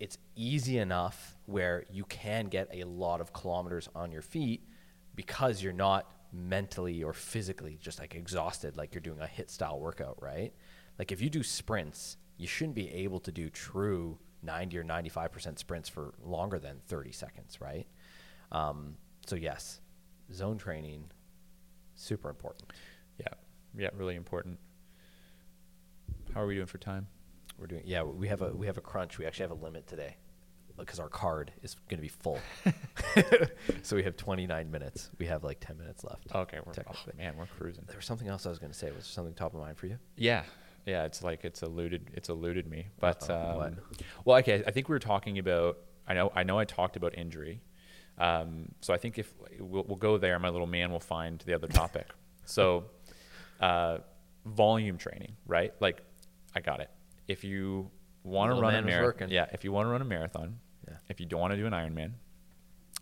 it's 0.00 0.18
easy 0.34 0.76
enough 0.76 1.38
where 1.46 1.86
you 1.90 2.04
can 2.04 2.48
get 2.48 2.68
a 2.74 2.84
lot 2.84 3.22
of 3.22 3.32
kilometers 3.32 3.88
on 3.94 4.12
your 4.12 4.20
feet 4.20 4.68
because 5.16 5.62
you're 5.62 5.72
not 5.72 6.06
mentally 6.32 7.02
or 7.02 7.12
physically 7.12 7.78
just 7.80 7.98
like 7.98 8.14
exhausted 8.14 8.76
like 8.76 8.94
you're 8.94 9.00
doing 9.00 9.20
a 9.20 9.24
HIIT 9.24 9.50
style 9.50 9.80
workout, 9.80 10.22
right? 10.22 10.52
Like 10.98 11.10
if 11.10 11.20
you 11.20 11.30
do 11.30 11.42
sprints, 11.42 12.18
you 12.36 12.46
shouldn't 12.46 12.74
be 12.74 12.90
able 12.92 13.20
to 13.20 13.32
do 13.32 13.48
true 13.48 14.18
90 14.42 14.78
or 14.78 14.84
95% 14.84 15.58
sprints 15.58 15.88
for 15.88 16.14
longer 16.22 16.58
than 16.58 16.80
30 16.86 17.12
seconds, 17.12 17.60
right? 17.60 17.86
Um, 18.52 18.96
so 19.26 19.34
yes, 19.34 19.80
zone 20.32 20.58
training 20.58 21.10
super 21.94 22.28
important. 22.28 22.72
yeah, 23.18 23.28
yeah, 23.76 23.88
really 23.94 24.14
important. 24.14 24.58
How 26.34 26.42
are 26.42 26.46
we 26.46 26.54
doing 26.54 26.66
for 26.66 26.78
time? 26.78 27.06
We're 27.58 27.66
doing 27.66 27.82
yeah, 27.86 28.02
we 28.02 28.28
have 28.28 28.42
a 28.42 28.52
we 28.52 28.66
have 28.66 28.76
a 28.76 28.82
crunch. 28.82 29.16
We 29.16 29.24
actually 29.24 29.44
have 29.44 29.52
a 29.52 29.64
limit 29.64 29.86
today 29.86 30.16
because 30.76 31.00
our 31.00 31.08
card 31.08 31.52
is 31.62 31.76
going 31.88 31.98
to 31.98 32.02
be 32.02 32.08
full. 32.08 32.38
so 33.82 33.96
we 33.96 34.02
have 34.02 34.16
29 34.16 34.70
minutes. 34.70 35.10
We 35.18 35.26
have 35.26 35.44
like 35.44 35.60
10 35.60 35.78
minutes 35.78 36.04
left. 36.04 36.34
Okay, 36.34 36.58
we're 36.64 36.72
oh, 36.86 36.94
man, 37.16 37.34
we're 37.36 37.46
cruising. 37.46 37.84
There 37.86 37.96
was 37.96 38.04
something 38.04 38.28
else 38.28 38.46
I 38.46 38.50
was 38.50 38.58
going 38.58 38.72
to 38.72 38.78
say. 38.78 38.86
Was 38.88 38.96
there 38.96 39.02
something 39.04 39.34
top 39.34 39.54
of 39.54 39.60
mind 39.60 39.78
for 39.78 39.86
you? 39.86 39.98
Yeah, 40.16 40.42
yeah. 40.84 41.04
It's 41.04 41.22
like 41.22 41.44
it's 41.44 41.62
eluded. 41.62 42.10
It's 42.14 42.28
eluded 42.28 42.68
me. 42.68 42.88
But 43.00 43.28
um, 43.30 43.56
what? 43.56 43.74
well, 44.24 44.38
okay. 44.38 44.62
I 44.66 44.70
think 44.70 44.88
we 44.88 44.94
were 44.94 45.00
talking 45.00 45.38
about. 45.38 45.78
I 46.08 46.14
know. 46.14 46.30
I 46.34 46.42
know. 46.42 46.58
I 46.58 46.64
talked 46.64 46.96
about 46.96 47.16
injury. 47.16 47.60
Um, 48.18 48.72
so 48.80 48.94
I 48.94 48.96
think 48.96 49.18
if 49.18 49.32
we'll, 49.58 49.84
we'll 49.84 49.96
go 49.96 50.18
there, 50.18 50.38
my 50.38 50.48
little 50.48 50.66
man 50.66 50.90
will 50.90 51.00
find 51.00 51.42
the 51.44 51.54
other 51.54 51.66
topic. 51.66 52.06
so, 52.44 52.84
uh, 53.60 53.98
volume 54.46 54.96
training, 54.96 55.36
right? 55.46 55.74
Like, 55.80 56.02
I 56.54 56.60
got 56.60 56.80
it. 56.80 56.90
If 57.28 57.44
you 57.44 57.90
want 58.22 58.54
to 58.54 58.60
run 58.60 58.74
a 58.74 58.82
marathon, 58.82 59.30
yeah. 59.30 59.46
If 59.52 59.64
you 59.64 59.72
want 59.72 59.86
to 59.86 59.90
run 59.90 60.02
a 60.02 60.06
marathon, 60.06 60.58
Yeah. 60.88 60.96
if 61.08 61.20
you 61.20 61.26
don't 61.26 61.40
want 61.40 61.52
to 61.52 61.56
do 61.56 61.66
an 61.66 61.72
Ironman, 61.72 62.12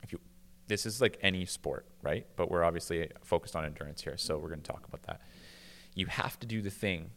if 0.02 0.12
you, 0.12 0.18
this 0.68 0.86
is 0.86 1.00
like 1.00 1.18
any 1.22 1.44
sport, 1.44 1.86
right? 2.02 2.26
But 2.36 2.50
we're 2.50 2.64
obviously 2.64 3.10
focused 3.22 3.54
on 3.56 3.64
endurance 3.64 4.02
here, 4.02 4.16
so 4.16 4.38
we're 4.38 4.48
going 4.48 4.60
to 4.62 4.70
talk 4.70 4.86
about 4.86 5.02
that. 5.04 5.20
You 5.94 6.06
have 6.06 6.38
to 6.40 6.46
do 6.46 6.62
the 6.62 6.70
thing 6.70 7.10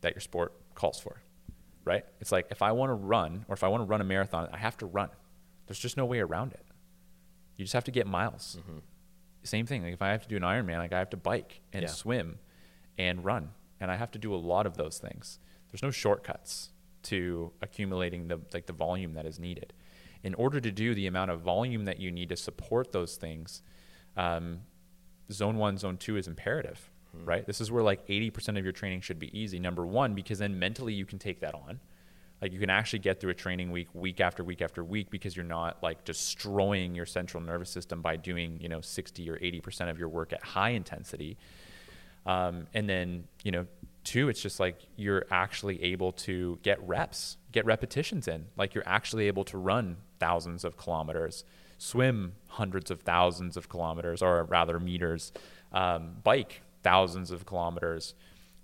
that 0.00 0.14
your 0.14 0.20
sport 0.20 0.54
calls 0.74 0.98
for, 0.98 1.20
right? 1.84 2.04
It's 2.20 2.32
like 2.32 2.46
if 2.50 2.62
I 2.62 2.72
want 2.72 2.90
to 2.90 2.94
run 2.94 3.44
or 3.48 3.54
if 3.54 3.62
I 3.62 3.68
want 3.68 3.82
to 3.82 3.84
run 3.86 4.00
a 4.00 4.04
marathon, 4.04 4.48
I 4.52 4.56
have 4.58 4.76
to 4.78 4.86
run. 4.86 5.10
There's 5.66 5.78
just 5.78 5.96
no 5.96 6.04
way 6.06 6.18
around 6.20 6.52
it. 6.52 6.64
You 7.56 7.64
just 7.64 7.74
have 7.74 7.84
to 7.84 7.90
get 7.90 8.06
miles. 8.06 8.56
Mm-hmm. 8.60 8.78
Same 9.42 9.66
thing. 9.66 9.82
Like 9.82 9.92
if 9.92 10.02
I 10.02 10.08
have 10.08 10.22
to 10.22 10.28
do 10.28 10.36
an 10.36 10.42
Ironman, 10.42 10.78
like 10.78 10.92
I 10.92 10.98
have 10.98 11.10
to 11.10 11.16
bike 11.16 11.60
and 11.72 11.82
Yeah. 11.82 11.88
swim 11.88 12.38
and 12.98 13.24
run, 13.24 13.50
and 13.80 13.90
I 13.90 13.96
have 13.96 14.10
to 14.12 14.18
do 14.18 14.34
a 14.34 14.36
lot 14.36 14.66
of 14.66 14.76
those 14.76 14.98
things. 14.98 15.38
There's 15.70 15.82
no 15.82 15.90
shortcuts 15.90 16.70
to 17.04 17.52
accumulating 17.62 18.28
the 18.28 18.40
like 18.52 18.66
the 18.66 18.72
volume 18.72 19.14
that 19.14 19.26
is 19.26 19.38
needed. 19.38 19.72
In 20.22 20.34
order 20.34 20.60
to 20.60 20.70
do 20.70 20.94
the 20.94 21.06
amount 21.06 21.30
of 21.30 21.40
volume 21.40 21.86
that 21.86 21.98
you 21.98 22.10
need 22.10 22.28
to 22.28 22.36
support 22.36 22.92
those 22.92 23.16
things, 23.16 23.62
um, 24.16 24.60
zone 25.32 25.56
one, 25.56 25.78
zone 25.78 25.96
two 25.96 26.16
is 26.16 26.28
imperative, 26.28 26.90
right? 27.24 27.46
This 27.46 27.60
is 27.60 27.70
where 27.70 27.82
like 27.82 28.06
80% 28.06 28.58
of 28.58 28.64
your 28.64 28.72
training 28.72 29.00
should 29.00 29.18
be 29.18 29.36
easy. 29.38 29.58
Number 29.58 29.86
one, 29.86 30.14
because 30.14 30.38
then 30.38 30.58
mentally 30.58 30.92
you 30.92 31.06
can 31.06 31.18
take 31.18 31.40
that 31.40 31.54
on. 31.54 31.80
Like 32.42 32.52
you 32.52 32.58
can 32.58 32.70
actually 32.70 33.00
get 33.00 33.20
through 33.20 33.30
a 33.30 33.34
training 33.34 33.70
week, 33.70 33.88
week 33.94 34.20
after 34.20 34.42
week 34.42 34.62
after 34.62 34.82
week, 34.82 35.10
because 35.10 35.36
you're 35.36 35.44
not 35.44 35.82
like 35.82 36.04
destroying 36.04 36.94
your 36.94 37.06
central 37.06 37.42
nervous 37.42 37.70
system 37.70 38.00
by 38.00 38.16
doing, 38.16 38.58
you 38.60 38.68
know, 38.68 38.80
60 38.80 39.28
or 39.30 39.36
80% 39.38 39.90
of 39.90 39.98
your 39.98 40.08
work 40.08 40.32
at 40.32 40.42
high 40.42 40.70
intensity. 40.70 41.36
Um, 42.26 42.66
and 42.74 42.88
then, 42.88 43.24
you 43.44 43.52
know, 43.52 43.66
two, 44.04 44.28
it's 44.28 44.40
just 44.40 44.60
like 44.60 44.78
you're 44.96 45.24
actually 45.30 45.82
able 45.82 46.12
to 46.12 46.58
get 46.62 46.80
reps, 46.86 47.36
get 47.52 47.64
repetitions 47.66 48.28
in. 48.28 48.46
Like 48.56 48.74
you're 48.74 48.88
actually 48.88 49.26
able 49.26 49.44
to 49.44 49.58
run 49.58 49.96
thousands 50.18 50.64
of 50.64 50.76
kilometers, 50.76 51.44
swim 51.78 52.32
hundreds 52.48 52.90
of 52.90 53.00
thousands 53.02 53.56
of 53.56 53.68
kilometers, 53.68 54.22
or 54.22 54.44
rather 54.44 54.78
meters, 54.80 55.32
um, 55.72 56.16
bike 56.22 56.62
thousands 56.82 57.30
of 57.30 57.46
kilometers 57.46 58.14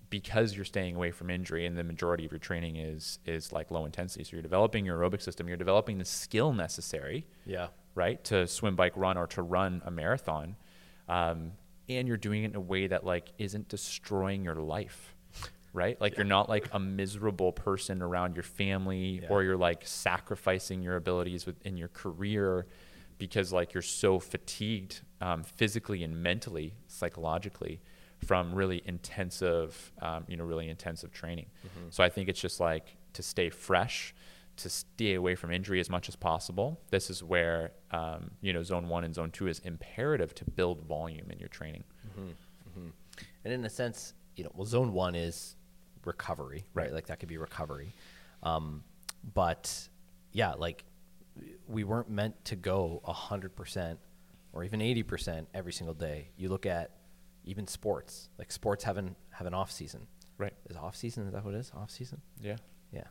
because 0.09 0.55
you're 0.55 0.65
staying 0.65 0.95
away 0.95 1.11
from 1.11 1.29
injury 1.31 1.67
and 1.67 1.77
the 1.77 1.83
majority 1.83 2.25
of 2.25 2.31
your 2.31 2.39
training 2.39 2.77
is 2.77 3.19
is 3.27 3.53
like 3.53 3.71
low 3.71 3.85
intensity. 3.85 4.23
So 4.25 4.31
you're 4.37 4.43
developing 4.43 4.87
your 4.87 4.97
aerobic 4.99 5.21
system, 5.21 5.49
you're 5.49 5.57
developing 5.57 5.99
the 5.99 6.05
skill 6.05 6.53
necessary 6.53 7.27
Yeah. 7.45 7.69
right 7.97 8.23
to 8.25 8.47
swim 8.47 8.77
bike 8.77 8.93
run 8.97 9.17
or 9.19 9.27
to 9.29 9.43
run 9.43 9.83
a 9.85 9.91
marathon 9.91 10.55
um, 11.09 11.53
and 11.89 12.07
you're 12.09 12.17
doing 12.17 12.45
it 12.45 12.51
in 12.51 12.57
a 12.57 12.61
way 12.61 12.87
that 12.87 13.05
like 13.05 13.33
isn't 13.39 13.69
destroying 13.69 14.45
your 14.45 14.55
life 14.55 15.16
right 15.77 16.01
like 16.01 16.17
you're 16.17 16.25
not 16.39 16.49
like 16.49 16.67
a 16.73 16.79
miserable 16.79 17.53
person 17.53 18.01
around 18.03 18.35
your 18.35 18.43
family 18.43 19.21
Yeah. 19.23 19.29
or 19.31 19.43
you're 19.45 19.57
like 19.57 19.83
sacrificing 19.87 20.83
your 20.83 20.97
abilities 20.97 21.45
within 21.47 21.77
your 21.77 21.89
career 21.89 22.67
because 23.19 23.53
like 23.53 23.75
you're 23.75 23.83
so 24.05 24.19
fatigued 24.19 25.01
um, 25.21 25.43
physically 25.45 26.03
and 26.03 26.23
mentally 26.23 26.75
psychologically 26.87 27.81
from 28.25 28.55
really 28.55 28.81
intensive 28.87 29.93
um, 30.03 30.25
you 30.27 30.37
know 30.39 30.45
really 30.45 30.69
intensive 30.69 31.13
training 31.13 31.47
so 31.91 32.03
i 32.03 32.09
think 32.09 32.29
it's 32.31 32.41
just 32.41 32.59
like 32.61 32.97
to 33.13 33.23
stay 33.23 33.49
fresh 33.51 34.15
to 34.57 34.71
stay 34.71 35.13
away 35.15 35.35
from 35.35 35.51
injury 35.53 35.81
as 35.81 35.91
much 35.91 36.09
as 36.09 36.17
possible. 36.17 36.81
This 36.91 37.11
is 37.11 37.23
where 37.23 37.73
um, 37.91 38.31
you 38.41 38.55
know 38.55 38.63
zone 38.63 38.89
one 38.89 39.05
and 39.05 39.15
zone 39.15 39.31
two 39.31 39.49
is 39.49 39.59
imperative 39.59 40.35
to 40.37 40.45
build 40.47 40.81
volume 40.81 41.31
in 41.31 41.39
your 41.39 41.51
training. 41.51 41.85
And 43.45 43.53
in 43.53 43.65
a 43.67 43.69
sense, 43.71 44.15
you 44.35 44.45
know, 44.45 44.51
well, 44.55 44.65
zone 44.65 44.95
one 44.95 45.15
is 45.15 45.56
recovery, 46.07 46.65
right? 46.75 46.85
Right. 46.85 46.93
Like 46.93 47.07
that 47.07 47.21
could 47.21 47.29
be 47.29 47.39
recovery. 47.39 47.95
Um, 48.43 48.85
but 49.35 49.89
yeah, 50.33 50.53
like 50.53 50.85
we 51.67 51.85
weren't 51.85 52.09
meant 52.09 52.45
to 52.47 52.57
go 52.57 53.03
100% 53.07 53.99
or 54.53 54.65
even 54.65 54.81
80% 54.81 55.47
every 55.53 55.73
single 55.73 55.95
day. 55.95 56.31
You 56.37 56.49
look 56.49 56.65
at 56.65 56.93
even 57.45 57.67
sports, 57.67 58.29
like 58.39 58.51
sports 58.51 58.85
have 58.85 58.97
an, 58.97 59.17
have 59.31 59.47
an 59.47 59.55
off 59.55 59.71
season. 59.71 60.07
Right. 60.39 60.55
Is 60.71 60.77
off 60.77 60.97
season, 60.97 61.27
is 61.27 61.33
that 61.33 61.45
what 61.45 61.55
it 61.55 61.59
is? 61.59 61.73
Off 61.75 61.91
season? 61.91 62.21
Yeah. 62.41 62.57
Yeah. 62.93 63.05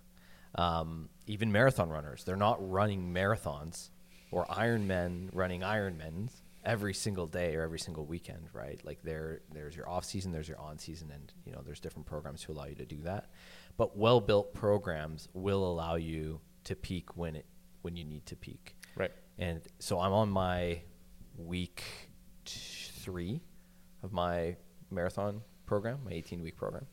Um, 0.55 1.09
even 1.27 1.51
marathon 1.51 1.89
runners, 1.89 2.23
they're 2.23 2.35
not 2.35 2.57
running 2.69 3.13
marathons 3.13 3.89
or 4.31 4.45
Ironmen 4.45 5.29
running 5.33 5.61
Ironmans 5.61 6.31
every 6.65 6.93
single 6.93 7.27
day 7.27 7.55
or 7.55 7.61
every 7.61 7.79
single 7.79 8.05
weekend, 8.05 8.49
right? 8.53 8.83
Like 8.83 9.01
there, 9.03 9.41
there's 9.53 9.75
your 9.75 9.87
off 9.87 10.03
season, 10.03 10.31
there's 10.31 10.47
your 10.47 10.59
on 10.59 10.77
season, 10.79 11.11
and 11.11 11.31
you 11.45 11.51
know 11.51 11.61
there's 11.63 11.79
different 11.79 12.05
programs 12.05 12.41
to 12.43 12.51
allow 12.51 12.65
you 12.65 12.75
to 12.75 12.85
do 12.85 13.01
that. 13.03 13.29
But 13.77 13.97
well-built 13.97 14.53
programs 14.53 15.27
will 15.33 15.65
allow 15.65 15.95
you 15.95 16.41
to 16.65 16.75
peak 16.75 17.15
when 17.15 17.35
it 17.35 17.45
when 17.81 17.95
you 17.95 18.03
need 18.03 18.25
to 18.25 18.35
peak. 18.35 18.75
Right. 18.95 19.11
And 19.37 19.61
so 19.79 19.99
I'm 19.99 20.13
on 20.13 20.29
my 20.29 20.81
week 21.37 21.83
t- 22.45 22.59
three 22.99 23.41
of 24.01 24.11
my 24.11 24.55
marathon 24.89 25.41
program, 25.65 25.99
my 26.03 26.11
18 26.11 26.41
week 26.41 26.55
program. 26.55 26.87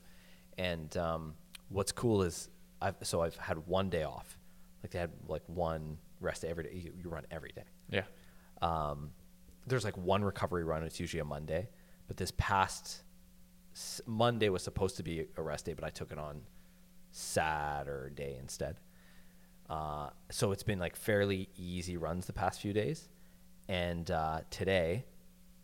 And 0.59 0.95
um, 0.97 1.35
what's 1.69 1.93
cool 1.93 2.23
is 2.23 2.51
I've 2.81 2.97
so 3.03 3.23
I've 3.23 3.37
had 3.37 3.67
one 3.67 3.89
day 3.89 4.03
off. 4.05 4.39
Like 4.83 4.91
they 4.91 4.99
had 4.99 5.13
like 5.29 5.43
one 5.47 5.99
rest 6.21 6.43
day 6.43 6.49
every 6.49 6.65
day. 6.65 6.71
You, 6.75 6.93
you 7.03 7.09
run 7.09 7.25
every 7.31 7.53
day. 7.55 7.65
Yeah. 7.89 8.03
Um, 8.61 9.11
there's 9.67 9.85
like 9.85 9.97
one 9.97 10.25
recovery 10.25 10.65
run. 10.65 10.83
It's 10.83 10.99
usually 11.01 11.21
a 11.21 11.25
Monday, 11.25 11.69
but 12.09 12.17
this 12.17 12.33
past 12.37 13.03
Monday 14.07 14.49
was 14.49 14.63
supposed 14.63 14.97
to 14.99 15.03
be 15.03 15.27
a 15.37 15.43
rest 15.43 15.65
day, 15.67 15.73
but 15.75 15.85
I 15.85 15.91
took 15.91 16.13
it 16.13 16.19
on 16.19 16.43
Saturday 17.11 18.37
instead. 18.39 18.81
Uh, 19.71 20.11
so 20.31 20.53
it's 20.53 20.63
been 20.63 20.79
like 20.79 20.97
fairly 20.97 21.49
easy 21.57 21.97
runs 21.97 22.27
the 22.27 22.33
past 22.33 22.61
few 22.61 22.73
days, 22.73 23.09
and 23.69 24.11
uh, 24.11 24.41
today 24.51 25.05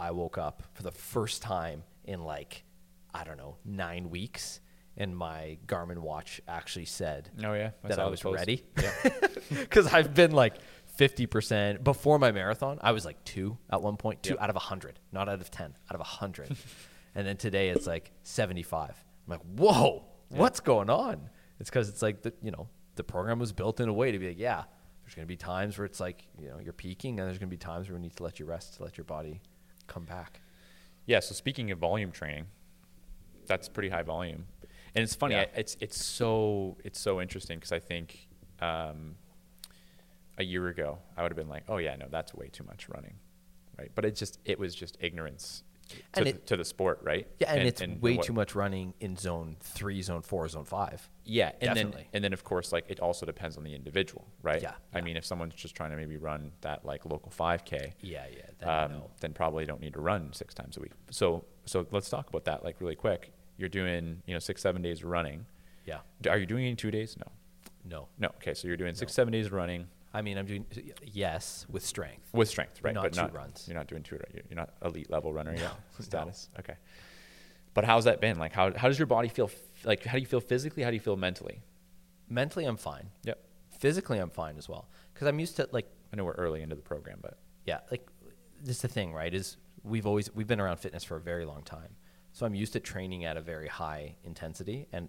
I 0.00 0.12
woke 0.12 0.38
up 0.38 0.62
for 0.72 0.82
the 0.82 0.92
first 0.92 1.42
time 1.42 1.82
in 2.04 2.24
like 2.24 2.64
I 3.12 3.24
don't 3.24 3.36
know 3.36 3.56
nine 3.64 4.08
weeks, 4.08 4.60
and 4.96 5.14
my 5.16 5.58
Garmin 5.66 5.98
watch 5.98 6.40
actually 6.48 6.86
said 6.86 7.28
Oh 7.44 7.52
yeah. 7.54 7.70
that 7.84 7.98
I 7.98 8.06
was 8.06 8.24
ready 8.24 8.64
Yeah. 8.80 8.92
because 9.50 9.92
I've 9.92 10.14
been 10.14 10.30
like 10.32 10.54
fifty 10.98 11.26
percent 11.26 11.82
before 11.84 12.18
my 12.18 12.32
marathon. 12.32 12.78
I 12.82 12.92
was 12.92 13.04
like 13.06 13.22
two 13.24 13.56
at 13.70 13.80
one 13.80 13.96
point, 13.96 14.22
two 14.22 14.34
Yep. 14.34 14.42
out 14.42 14.50
of 14.50 14.56
hundred, 14.56 14.98
not 15.12 15.28
out 15.28 15.40
of 15.40 15.50
ten, 15.50 15.74
out 15.90 15.98
of 15.98 16.06
hundred. 16.06 16.54
and 17.14 17.26
then 17.26 17.36
today 17.36 17.70
it's 17.70 17.86
like 17.86 18.10
seventy-five. 18.24 18.90
I'm 19.26 19.30
like, 19.30 19.40
whoa, 19.56 20.04
what's 20.28 20.60
going 20.60 20.90
on? 20.90 21.30
It's 21.60 21.70
because 21.70 21.88
it's 21.88 22.02
like 22.02 22.22
the 22.22 22.34
you 22.42 22.50
know 22.50 22.68
the 22.96 23.04
program 23.04 23.38
was 23.38 23.52
built 23.52 23.80
in 23.80 23.88
a 23.88 23.92
way 23.92 24.10
to 24.12 24.18
be 24.18 24.28
like, 24.28 24.38
yeah, 24.38 24.64
there's 25.04 25.14
going 25.14 25.24
to 25.26 25.28
be 25.28 25.36
times 25.36 25.78
where 25.78 25.84
it's 25.84 26.00
like 26.00 26.26
you 26.40 26.48
know 26.48 26.58
you're 26.58 26.72
peaking, 26.72 27.18
and 27.20 27.28
there's 27.28 27.38
going 27.38 27.48
to 27.48 27.54
be 27.54 27.56
times 27.56 27.88
where 27.88 27.96
we 27.96 28.02
need 28.02 28.16
to 28.16 28.22
let 28.24 28.38
you 28.40 28.44
rest 28.44 28.74
to 28.76 28.82
let 28.82 28.98
your 28.98 29.04
body 29.04 29.40
come 29.86 30.04
back. 30.04 30.40
Yeah. 31.06 31.20
So 31.20 31.34
speaking 31.34 31.70
of 31.70 31.78
volume 31.78 32.10
training, 32.10 32.46
that's 33.46 33.68
pretty 33.68 33.88
high 33.88 34.02
volume, 34.02 34.46
and 34.96 35.02
it's 35.04 35.14
funny. 35.14 35.36
Yeah. 35.36 35.42
I, 35.42 35.60
it's 35.60 35.76
it's 35.80 36.04
so 36.04 36.76
it's 36.84 37.00
so 37.00 37.20
interesting 37.20 37.58
because 37.58 37.72
I 37.72 37.78
think 37.78 38.28
um, 38.60 39.14
a 40.38 40.44
year 40.44 40.68
ago 40.68 40.98
I 41.16 41.22
would 41.22 41.30
have 41.32 41.36
been 41.36 41.48
like, 41.48 41.64
oh 41.68 41.76
yeah, 41.78 41.96
no, 41.96 42.06
that's 42.10 42.34
way 42.34 42.48
too 42.48 42.64
much 42.64 42.88
running, 42.88 43.14
right? 43.78 43.90
But 43.94 44.04
it 44.04 44.14
just 44.16 44.38
it 44.44 44.58
was 44.58 44.74
just 44.74 44.96
ignorance 45.00 45.62
to, 45.88 45.96
And 46.14 46.26
the, 46.26 46.30
it- 46.30 46.46
to 46.48 46.56
the 46.58 46.64
sport, 46.66 47.00
right? 47.02 47.26
Yeah, 47.40 47.52
and, 47.54 47.66
it's 47.66 47.80
way 47.80 48.16
what- 48.16 48.26
too 48.26 48.32
much 48.34 48.54
running 48.54 48.92
in 49.00 49.16
zone 49.16 49.56
three, 49.60 50.02
zone 50.02 50.20
four, 50.22 50.46
zone 50.48 50.64
five. 50.66 51.08
Yeah, 51.24 51.52
and 51.60 51.74
Definitely. 51.74 52.02
then 52.02 52.06
and 52.12 52.24
then 52.24 52.32
of 52.32 52.44
course 52.44 52.72
like 52.72 52.84
it 52.88 53.00
also 53.00 53.26
depends 53.26 53.56
on 53.56 53.64
the 53.64 53.74
individual, 53.74 54.26
right? 54.42 54.60
Yeah, 54.62 54.72
I 54.94 54.98
yeah. 54.98 55.04
mean, 55.04 55.16
if 55.16 55.24
someone's 55.24 55.54
just 55.54 55.74
trying 55.74 55.90
to 55.90 55.96
maybe 55.96 56.16
run 56.18 56.52
that 56.60 56.84
like 56.84 57.04
local 57.06 57.30
5K, 57.32 57.92
Yeah, 58.02 58.26
yeah. 58.30 58.42
Then 58.58 58.68
um, 58.68 58.92
no. 58.92 59.10
then 59.20 59.32
probably 59.32 59.64
don't 59.66 59.80
need 59.80 59.94
to 59.94 60.00
run 60.00 60.32
six 60.32 60.54
times 60.54 60.76
a 60.76 60.80
week. 60.80 60.92
So 61.10 61.44
so 61.64 61.86
let's 61.90 62.08
talk 62.10 62.28
about 62.28 62.44
that 62.44 62.64
like 62.64 62.80
really 62.80 62.96
quick. 62.96 63.32
You're 63.56 63.68
doing 63.68 64.22
you 64.26 64.34
know 64.34 64.38
six 64.40 64.60
seven 64.62 64.82
days 64.82 65.02
running. 65.02 65.46
Yeah. 65.86 66.00
Are 66.28 66.36
you 66.38 66.44
doing 66.46 66.64
any 66.66 66.76
two 66.76 66.90
days? 66.90 67.16
No, 67.18 67.32
No. 67.84 68.08
no. 68.18 68.28
Okay, 68.36 68.52
so 68.52 68.68
you're 68.68 68.76
doing 68.76 68.94
six 68.94 69.12
No. 69.12 69.14
seven 69.22 69.32
days 69.32 69.46
of 69.46 69.52
running 69.54 69.86
I 70.12 70.22
mean, 70.22 70.38
I'm 70.38 70.46
doing 70.46 70.64
yes 71.04 71.66
with 71.68 71.84
strength. 71.84 72.28
with 72.32 72.48
strength, 72.48 72.82
right? 72.82 72.94
Not 72.94 73.04
but 73.04 73.12
two 73.12 73.20
not 73.22 73.34
runs. 73.34 73.64
You're 73.68 73.76
not 73.76 73.88
doing 73.88 74.02
two. 74.02 74.16
You're 74.16 74.42
you're 74.48 74.56
not 74.56 74.70
elite 74.84 75.10
level 75.10 75.32
runner 75.32 75.52
yet. 75.52 75.62
no. 75.98 76.04
Status. 76.04 76.48
Okay. 76.58 76.74
But 77.74 77.84
how's 77.84 78.04
that 78.04 78.20
been? 78.20 78.38
Like 78.38 78.52
how 78.52 78.72
how 78.76 78.88
does 78.88 78.98
your 78.98 79.06
body 79.06 79.28
feel? 79.28 79.50
Like 79.84 80.04
how 80.04 80.14
do 80.14 80.20
you 80.20 80.26
feel 80.26 80.40
physically? 80.40 80.82
How 80.82 80.90
do 80.90 80.96
you 80.96 81.00
feel 81.00 81.16
mentally? 81.16 81.62
Mentally, 82.28 82.64
I'm 82.64 82.76
fine. 82.76 83.10
Yep. 83.24 83.38
Physically, 83.78 84.18
I'm 84.18 84.30
fine 84.30 84.56
as 84.56 84.68
well 84.68 84.88
because 85.12 85.28
I'm 85.28 85.38
used 85.38 85.56
to 85.56 85.68
like 85.72 85.88
I 86.12 86.16
know 86.16 86.24
we're 86.24 86.32
early 86.32 86.62
into 86.62 86.74
the 86.74 86.82
program, 86.82 87.18
but 87.20 87.38
yeah, 87.66 87.80
like 87.90 88.08
this 88.62 88.76
is 88.76 88.82
the 88.82 88.88
thing, 88.88 89.12
right? 89.12 89.32
Is 89.32 89.56
we've 89.84 90.06
always 90.06 90.34
we've 90.34 90.46
been 90.46 90.60
around 90.60 90.78
fitness 90.78 91.04
for 91.04 91.16
a 91.16 91.20
very 91.20 91.44
long 91.44 91.62
time, 91.62 91.94
so 92.32 92.46
I'm 92.46 92.54
used 92.54 92.72
to 92.72 92.80
training 92.80 93.24
at 93.24 93.36
a 93.36 93.40
very 93.40 93.68
high 93.68 94.16
intensity, 94.24 94.88
and 94.92 95.08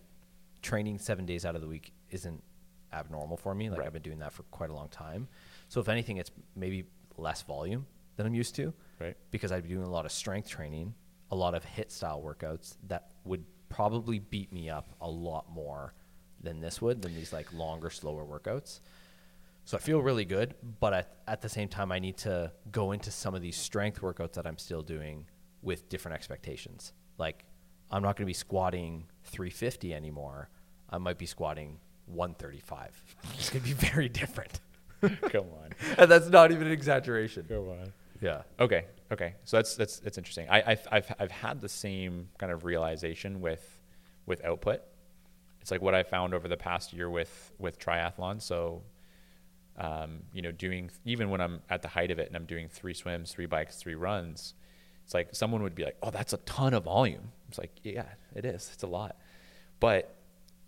training 0.62 1.00
seven 1.00 1.26
days 1.26 1.46
out 1.46 1.56
of 1.56 1.62
the 1.62 1.68
week 1.68 1.94
isn't 2.10 2.44
abnormal 2.94 3.38
for 3.38 3.54
me. 3.56 3.70
Like 3.70 3.80
Right. 3.80 3.88
I've 3.88 3.94
been 3.94 4.02
doing 4.02 4.20
that 4.20 4.34
for 4.34 4.44
quite 4.44 4.70
a 4.70 4.74
long 4.74 4.90
time. 4.90 5.28
So 5.68 5.80
if 5.80 5.90
anything, 5.90 6.18
it's 6.18 6.32
maybe 6.56 6.86
less 7.18 7.42
volume 7.44 7.86
than 8.16 8.26
I'm 8.26 8.34
used 8.36 8.56
to, 8.56 8.74
Right. 9.00 9.16
Because 9.32 9.52
I'd 9.52 9.64
be 9.64 9.70
doing 9.70 9.86
a 9.86 9.90
lot 9.90 10.06
of 10.06 10.12
strength 10.12 10.50
training, 10.50 10.94
a 11.32 11.36
lot 11.36 11.56
of 11.56 11.64
HIIT 11.66 11.90
style 11.92 12.22
workouts 12.22 12.76
that 12.88 13.12
would 13.24 13.46
probably 13.70 14.20
beat 14.20 14.52
me 14.52 14.70
up 14.70 14.90
a 15.00 15.10
lot 15.10 15.50
more 15.50 15.94
than 16.42 16.60
this 16.60 16.82
would, 16.82 17.02
than 17.02 17.16
these 17.16 17.32
like 17.32 17.52
longer, 17.54 17.90
slower 17.90 18.26
workouts. 18.26 18.82
So 19.64 19.78
I 19.78 19.80
feel 19.80 20.02
really 20.02 20.26
good, 20.26 20.56
but 20.80 20.94
at, 20.94 21.18
at 21.28 21.42
the 21.42 21.50
same 21.50 21.70
time, 21.70 21.92
I 21.92 22.00
need 22.00 22.18
to 22.18 22.52
go 22.72 22.92
into 22.92 23.12
some 23.12 23.36
of 23.36 23.42
these 23.42 23.56
strength 23.56 24.02
workouts 24.02 24.34
that 24.34 24.48
I'm 24.48 24.58
still 24.58 24.82
doing 24.82 25.28
with 25.62 25.88
different 25.90 26.16
expectations. 26.16 26.94
Like, 27.18 27.46
I'm 27.92 28.02
not 28.02 28.16
going 28.16 28.24
to 28.24 28.30
be 28.30 28.34
squatting 28.34 29.06
350 29.26 29.94
anymore. 29.94 30.50
I 30.90 30.98
might 30.98 31.18
be 31.20 31.26
squatting 31.28 31.78
135. 32.10 33.04
It's 33.36 33.50
going 33.50 33.64
to 33.64 33.68
be 33.68 33.74
very 33.74 34.10
different. 34.10 34.60
come 35.02 35.46
on, 35.64 35.70
and 35.98 36.12
that's 36.12 36.28
not 36.28 36.52
even 36.52 36.68
an 36.68 36.74
exaggeration. 36.74 37.46
come 37.48 37.70
on. 37.70 37.94
Yeah. 38.22 38.42
Okay. 38.60 38.86
Okay. 39.12 39.36
So 39.46 39.58
that's 39.58 39.76
that's 39.76 40.00
that's 40.00 40.18
interesting. 40.18 40.48
I, 40.50 40.64
I've 40.66 40.88
I've 40.92 41.16
I've 41.20 41.32
had 41.32 41.62
the 41.62 41.70
same 41.70 42.30
kind 42.38 42.52
of 42.52 42.66
realization 42.66 43.42
with 43.42 43.80
with 44.26 44.44
output. 44.44 44.82
It's 45.62 45.72
like 45.72 45.82
what 45.82 45.96
I 45.96 46.04
found 46.04 46.34
over 46.34 46.48
the 46.48 46.58
past 46.58 46.94
year 46.94 47.10
with 47.10 47.52
with 47.60 47.80
triathlon. 47.80 48.42
So, 48.42 48.82
um, 49.78 50.24
you 50.34 50.42
know, 50.42 50.52
doing 50.52 50.92
even 51.06 51.30
when 51.30 51.42
I'm 51.42 51.62
at 51.70 51.82
the 51.82 51.88
height 51.88 52.12
of 52.12 52.20
it 52.20 52.28
and 52.28 52.36
I'm 52.36 52.46
doing 52.46 52.68
three 52.68 52.94
swims, 52.94 53.32
three 53.32 53.46
bikes, 53.46 53.78
three 53.78 53.96
runs, 53.96 54.54
it's 55.06 55.14
like 55.14 55.30
someone 55.32 55.64
would 55.64 55.76
be 55.76 55.86
like, 55.86 55.98
"Oh, 56.04 56.12
that's 56.12 56.34
a 56.34 56.38
ton 56.38 56.74
of 56.74 56.84
volume." 56.84 57.32
It's 57.48 57.58
like, 57.58 57.72
yeah, 57.84 58.06
it 58.36 58.46
is. 58.46 58.70
It's 58.74 58.84
a 58.84 58.88
lot, 58.88 59.18
but 59.80 60.16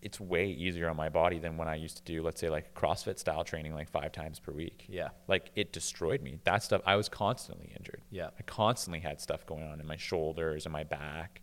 it's 0.01 0.19
way 0.19 0.47
easier 0.49 0.89
on 0.89 0.95
my 0.95 1.09
body 1.09 1.37
than 1.37 1.57
when 1.57 1.67
I 1.67 1.75
used 1.75 1.97
to 1.97 2.03
do, 2.03 2.23
let's 2.23 2.41
say, 2.41 2.49
like 2.49 2.73
CrossFit 2.73 3.19
style 3.19 3.43
training, 3.43 3.73
like 3.75 3.89
five 3.89 4.11
times 4.11 4.39
per 4.39 4.51
week 4.51 4.85
Yeah. 4.89 5.09
like 5.27 5.51
it 5.55 5.71
destroyed 5.73 6.21
me. 6.21 6.39
That 6.43 6.63
stuff, 6.63 6.81
I 6.85 6.95
was 6.95 7.07
constantly 7.07 7.71
injured. 7.77 8.01
Yeah. 8.09 8.29
I 8.39 8.41
constantly 8.43 8.99
had 8.99 9.21
stuff 9.21 9.45
going 9.45 9.63
on 9.63 9.79
in 9.79 9.85
my 9.85 9.97
shoulders 9.97 10.65
and 10.65 10.73
my 10.73 10.83
back. 10.83 11.41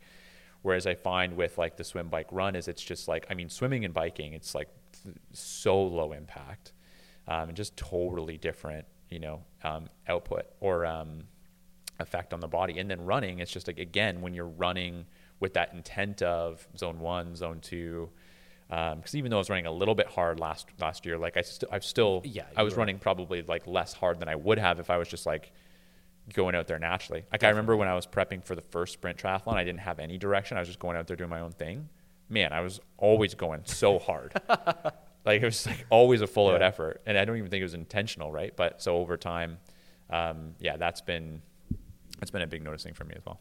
Whereas 0.63 0.87
I 0.89 0.97
find 0.97 1.37
with 1.37 1.57
like 1.57 1.77
the 1.77 1.85
swim, 1.85 2.09
bike, 2.09 2.27
run 2.33 2.57
is 2.57 2.67
it's 2.67 2.83
just 2.83 3.07
like, 3.07 3.27
I 3.31 3.35
mean, 3.35 3.49
swimming 3.49 3.85
and 3.85 3.95
biking, 3.95 4.33
it's 4.33 4.55
like 4.57 4.69
th- 5.05 5.15
so 5.33 5.81
low 5.81 6.13
impact 6.13 6.73
um, 7.29 7.49
and 7.51 7.57
just 7.57 7.77
totally 7.77 8.39
different, 8.39 8.85
you 9.09 9.21
know, 9.21 9.45
um, 9.63 9.89
output 10.09 10.47
or 10.59 10.85
um, 10.85 11.29
effect 12.01 12.33
on 12.35 12.41
the 12.41 12.49
body. 12.49 12.81
And 12.81 12.91
then 12.91 13.05
running, 13.05 13.39
it's 13.39 13.53
just 13.53 13.69
like, 13.69 13.79
again, 13.79 14.21
when 14.21 14.35
you're 14.35 14.49
running 14.49 15.07
with 15.39 15.55
that 15.55 15.73
intent 15.73 16.23
of 16.23 16.67
zone 16.77 16.99
one, 16.99 17.37
zone 17.37 17.61
two, 17.61 18.11
because 18.69 19.15
even 19.15 19.31
though 19.31 19.39
I 19.39 19.41
was 19.41 19.49
running 19.51 19.67
a 19.67 19.73
little 19.73 19.95
bit 19.95 20.07
hard 20.09 20.39
last 20.41 20.69
last 20.79 21.07
year, 21.07 21.17
like 21.19 21.37
I 21.37 21.43
still, 21.43 21.69
I've 21.73 21.85
still, 21.85 22.23
Yeah, 22.25 22.45
I 22.57 22.63
was 22.63 22.75
running 22.77 22.99
probably 22.99 23.43
like 23.43 23.67
less 23.67 23.93
hard 23.95 24.21
than 24.21 24.29
I 24.29 24.35
would 24.37 24.59
have 24.59 24.79
if 24.79 24.91
I 24.91 24.99
was 24.99 25.09
just 25.09 25.25
like 25.27 25.53
going 26.35 26.55
out 26.55 26.67
there 26.67 26.79
naturally. 26.79 27.25
Like 27.33 27.43
I 27.45 27.49
remember 27.49 27.77
when 27.77 27.89
I 27.89 27.95
was 27.95 28.07
prepping 28.07 28.45
for 28.45 28.55
the 28.55 28.61
first 28.61 28.93
sprint 28.93 29.17
triathlon, 29.19 29.55
I 29.55 29.65
didn't 29.65 29.81
have 29.81 29.99
any 29.99 30.19
direction. 30.19 30.57
I 30.59 30.61
was 30.61 30.69
just 30.69 30.79
going 30.79 30.97
out 30.97 31.07
there 31.07 31.17
doing 31.17 31.31
my 31.31 31.41
own 31.41 31.53
thing. 31.53 31.89
Man, 32.29 32.53
I 32.53 32.61
was 32.61 32.79
always 32.99 33.35
going 33.35 33.63
so 33.65 33.99
hard. 33.99 34.35
like 35.25 35.41
it 35.41 35.45
was 35.47 35.67
like 35.67 35.87
always 35.89 36.21
a 36.21 36.27
full 36.27 36.49
out 36.51 36.61
Yeah. 36.61 36.67
effort, 36.67 37.01
and 37.07 37.17
I 37.17 37.25
don't 37.25 37.39
even 37.39 37.49
think 37.49 37.61
it 37.63 37.65
was 37.65 37.73
intentional, 37.75 38.31
right? 38.31 38.55
But 38.55 38.83
so 38.83 38.97
over 38.99 39.17
time, 39.17 39.57
um, 40.11 40.55
yeah, 40.61 40.77
that's 40.77 41.01
been 41.01 41.41
that's 42.19 42.31
been 42.31 42.43
a 42.43 42.47
big 42.47 42.63
noticing 42.63 42.93
for 42.93 43.05
me 43.05 43.15
as 43.17 43.25
well. 43.25 43.41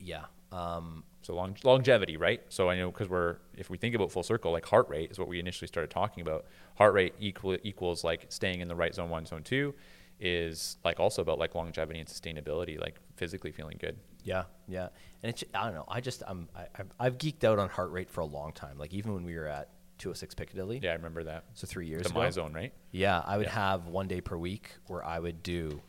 Yeah. 0.00 0.24
Um, 0.52 1.04
So 1.22 1.34
long, 1.34 1.56
longevity, 1.64 2.16
right? 2.16 2.40
So 2.48 2.70
I 2.70 2.76
know 2.76 2.90
because 2.90 3.08
we're 3.08 3.36
if 3.56 3.68
we 3.70 3.76
think 3.76 3.94
about 3.94 4.10
full 4.10 4.22
circle, 4.22 4.50
like 4.52 4.64
heart 4.66 4.88
rate 4.88 5.10
is 5.10 5.18
what 5.18 5.28
we 5.28 5.38
initially 5.38 5.68
started 5.68 5.90
talking 5.90 6.22
about. 6.22 6.46
Heart 6.76 6.94
rate 6.94 7.14
equal 7.20 7.58
equals 7.62 8.02
like 8.04 8.26
staying 8.30 8.60
in 8.60 8.68
the 8.68 8.76
right 8.76 8.94
zone 8.94 9.10
one, 9.10 9.26
zone 9.26 9.42
two, 9.42 9.74
is 10.20 10.78
like 10.84 10.98
also 11.00 11.22
about 11.22 11.38
like 11.38 11.54
longevity 11.54 11.98
and 12.00 12.08
sustainability, 12.08 12.80
like 12.80 12.96
physically 13.16 13.52
feeling 13.52 13.76
good. 13.78 13.98
Yeah, 14.24 14.44
yeah, 14.66 14.88
and 15.22 15.30
it's 15.30 15.44
I 15.54 15.64
don't 15.66 15.74
know. 15.74 15.84
I 15.88 16.00
just 16.00 16.22
I'm 16.26 16.48
I, 16.56 16.66
I've, 16.78 16.90
I've 16.98 17.18
geeked 17.18 17.44
out 17.44 17.58
on 17.58 17.68
heart 17.68 17.90
rate 17.92 18.10
for 18.10 18.20
a 18.22 18.26
long 18.26 18.52
time. 18.52 18.78
Like 18.78 18.92
even 18.94 19.12
when 19.14 19.24
we 19.24 19.34
were 19.36 19.46
at 19.46 19.68
206 19.98 20.34
Piccadilly, 20.34 20.80
Yeah, 20.82 20.90
I 20.90 20.94
remember 20.94 21.24
that. 21.24 21.44
so 21.54 21.66
three 21.66 21.86
years 21.88 22.04
The 22.04 22.10
ago. 22.10 22.20
my 22.20 22.30
zone, 22.30 22.52
right? 22.54 22.72
Yeah, 22.90 23.22
I 23.26 23.36
would 23.36 23.46
Yeah. 23.46 23.52
have 23.52 23.86
one 23.88 24.06
day 24.08 24.20
per 24.20 24.36
week 24.36 24.70
where 24.86 25.04
I 25.04 25.18
would 25.18 25.42
do 25.42 25.82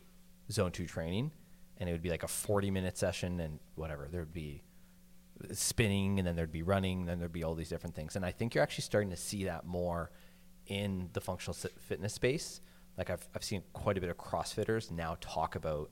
zone 0.50 0.72
two 0.72 0.86
training, 0.86 1.30
and 1.80 1.88
it 1.88 1.92
would 1.92 2.02
be 2.02 2.10
like 2.10 2.22
a 2.22 2.28
40 2.28 2.70
minute 2.70 2.96
session, 2.96 3.40
and 3.40 3.58
whatever. 3.74 4.06
There 4.10 4.20
would 4.20 4.34
be 4.34 4.62
spinning, 5.52 6.18
and 6.18 6.28
then 6.28 6.36
there'd 6.36 6.52
be 6.52 6.62
running, 6.62 7.00
and 7.00 7.08
then 7.08 7.18
there'd 7.18 7.32
be 7.32 7.42
all 7.42 7.54
these 7.54 7.70
different 7.70 7.96
things. 7.96 8.14
And 8.14 8.24
I 8.24 8.30
think 8.30 8.54
you're 8.54 8.62
actually 8.62 8.82
starting 8.82 9.10
to 9.10 9.16
see 9.16 9.44
that 9.44 9.66
more 9.66 10.10
in 10.66 11.08
the 11.14 11.20
functional 11.20 11.54
fitness 11.54 12.14
space. 12.14 12.60
Like 12.96 13.10
I've 13.10 13.26
I've 13.34 13.42
seen 13.42 13.62
quite 13.72 13.96
a 13.96 14.00
bit 14.00 14.10
of 14.10 14.18
CrossFitters 14.18 14.90
now 14.90 15.16
talk 15.20 15.56
about 15.56 15.90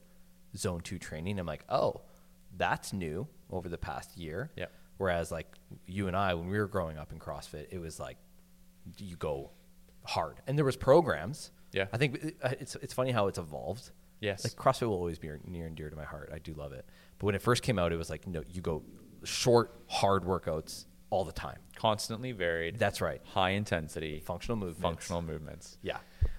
zone 0.57 0.81
two 0.81 0.99
training. 0.99 1.39
I'm 1.39 1.47
like, 1.47 1.65
oh, 1.69 2.03
that's 2.57 2.93
new 2.93 3.27
over 3.51 3.69
the 3.69 3.79
past 3.79 4.17
year. 4.17 4.51
Yep. 4.57 4.73
Whereas 4.99 5.31
like 5.33 5.47
you 5.87 6.09
and 6.09 6.17
I, 6.17 6.35
when 6.35 6.49
we 6.49 6.59
were 6.59 6.67
growing 6.67 6.99
up 6.99 7.13
in 7.13 7.19
CrossFit, 7.19 7.67
it 7.71 7.79
was 7.79 7.99
like 7.99 8.17
you 8.99 9.17
go 9.17 9.51
hard, 10.05 10.37
and 10.47 10.59
there 10.59 10.65
was 10.65 10.77
programs. 10.77 11.51
Yeah. 11.73 11.87
I 11.93 11.99
think 11.99 12.35
uh, 12.43 12.51
it's 12.61 12.77
it's 12.77 12.95
funny 12.95 13.11
how 13.13 13.27
it's 13.29 13.39
evolved. 13.39 13.91
Yes. 14.21 14.45
Like 14.45 14.55
CrossFit 14.55 14.87
will 14.89 14.95
always 14.95 15.19
be 15.19 15.31
near 15.47 15.67
and 15.67 15.77
dear 15.77 15.91
to 15.91 15.97
my 15.97 16.05
heart. 16.05 16.31
I 16.35 16.39
do 16.39 16.53
love 16.55 16.73
it. 16.73 16.85
But 17.19 17.27
when 17.27 17.35
it 17.35 17.43
first 17.43 17.63
came 17.63 17.79
out, 17.79 17.93
it 17.93 17.97
was 17.97 18.11
like 18.11 18.27
no, 18.27 18.43
you 18.49 18.61
go 18.61 18.83
short, 19.25 19.75
hard 19.89 20.25
workouts 20.25 20.87
all 21.11 21.25
the 21.25 21.33
time. 21.33 21.59
Constantly 21.77 22.33
varied. 22.33 22.79
That's 22.79 23.01
right. 23.01 23.21
high 23.25 23.51
intensity, 23.51 24.21
Functional 24.27 24.57
movements. 24.57 24.83
functional 24.83 25.23
movements, 25.23 25.79
Yeah. 25.83 25.99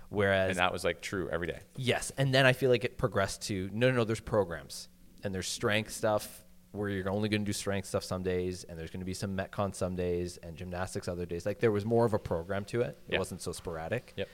Whereas 0.09 0.49
and 0.51 0.59
that 0.59 0.73
was 0.73 0.83
like 0.83 1.01
true 1.01 1.29
every 1.31 1.47
day. 1.47 1.59
Yes, 1.75 2.11
and 2.17 2.33
then 2.33 2.45
I 2.45 2.53
feel 2.53 2.69
like 2.71 2.83
it 2.83 2.97
progressed 2.97 3.43
to 3.43 3.69
no, 3.73 3.89
no, 3.91 3.97
no. 3.97 4.03
There's 4.05 4.19
programs 4.19 4.87
and 5.23 5.33
there's 5.35 5.47
strength 5.47 5.91
stuff 5.91 6.43
where 6.71 6.89
you're 6.89 7.09
only 7.09 7.29
going 7.29 7.41
to 7.41 7.45
do 7.45 7.53
strength 7.53 7.87
stuff 7.87 8.03
some 8.03 8.21
days, 8.23 8.63
and 8.63 8.77
there's 8.77 8.89
going 8.91 8.99
to 9.01 9.05
be 9.05 9.13
some 9.13 9.35
metcon 9.35 9.73
some 9.75 9.95
days, 9.95 10.37
and 10.37 10.55
gymnastics 10.55 11.07
other 11.07 11.25
days. 11.25 11.45
Like 11.45 11.59
there 11.59 11.71
was 11.71 11.85
more 11.85 12.05
of 12.05 12.13
a 12.13 12.19
program 12.19 12.63
to 12.65 12.81
it. 12.81 12.97
It 13.07 13.13
Yeah. 13.13 13.19
wasn't 13.19 13.41
so 13.41 13.51
sporadic. 13.51 14.13
Yep. 14.17 14.29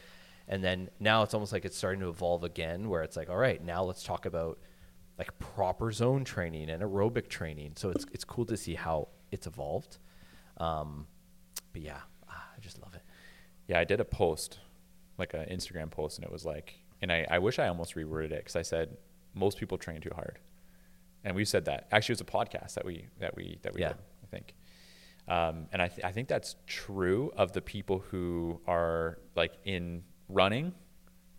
And 0.48 0.64
then 0.64 0.90
now 1.00 1.24
it's 1.24 1.34
almost 1.34 1.52
like 1.54 1.66
it's 1.66 1.78
starting 1.78 2.02
to 2.02 2.10
evolve 2.10 2.44
again, 2.44 2.90
where 2.90 3.02
it's 3.04 3.18
like, 3.18 3.30
all 3.30 3.38
right, 3.38 3.64
now 3.64 3.84
let's 3.84 4.04
talk 4.04 4.26
about 4.26 4.60
like 5.18 5.38
proper 5.40 5.92
zone 5.92 6.24
training 6.24 6.70
and 6.70 6.84
aerobic 6.84 7.30
training. 7.30 7.74
So 7.76 7.90
it's 7.90 8.06
it's 8.12 8.24
cool 8.24 8.46
to 8.46 8.58
see 8.58 8.76
how 8.76 9.08
it's 9.32 9.48
evolved. 9.48 9.98
Um, 10.58 11.08
but 11.74 11.82
yeah, 11.82 12.00
ah, 12.30 12.48
I 12.56 12.60
just 12.60 12.80
love 12.82 12.94
it. 12.96 13.02
Yeah, 13.68 13.80
I 13.80 13.84
did 13.86 14.00
a 14.00 14.06
post, 14.06 14.60
like 15.18 15.34
an 15.34 15.46
Instagram 15.50 15.90
post, 15.90 16.18
and 16.20 16.26
it 16.26 16.32
was 16.32 16.46
like, 16.46 16.76
and 17.02 17.12
I, 17.12 17.26
I 17.30 17.40
wish 17.40 17.58
I 17.60 17.68
almost 17.68 17.96
reworded 17.96 18.32
it 18.32 18.40
because 18.40 18.56
I 18.56 18.62
said 18.62 18.98
most 19.34 19.58
people 19.58 19.78
train 19.80 20.00
too 20.02 20.12
hard, 20.14 20.38
and 21.24 21.36
we've 21.36 21.48
said 21.48 21.66
that. 21.66 21.88
Actually, 21.92 22.14
it 22.14 22.22
was 22.22 22.22
a 22.22 22.46
podcast 22.46 22.74
that 22.76 22.86
we 22.86 23.08
that 23.20 23.36
we 23.36 23.58
that 23.64 23.74
we 23.74 23.82
Yeah. 23.82 23.90
did. 23.90 23.98
I 24.24 24.28
think, 24.28 24.54
um, 25.28 25.68
and 25.72 25.82
I 25.82 25.88
th- 25.88 26.06
I 26.06 26.12
think 26.12 26.28
that's 26.28 26.56
true 26.68 27.32
of 27.36 27.52
the 27.54 27.62
people 27.62 28.00
who 28.12 28.62
are 28.68 29.18
like 29.36 29.54
in 29.66 30.04
running, 30.30 30.74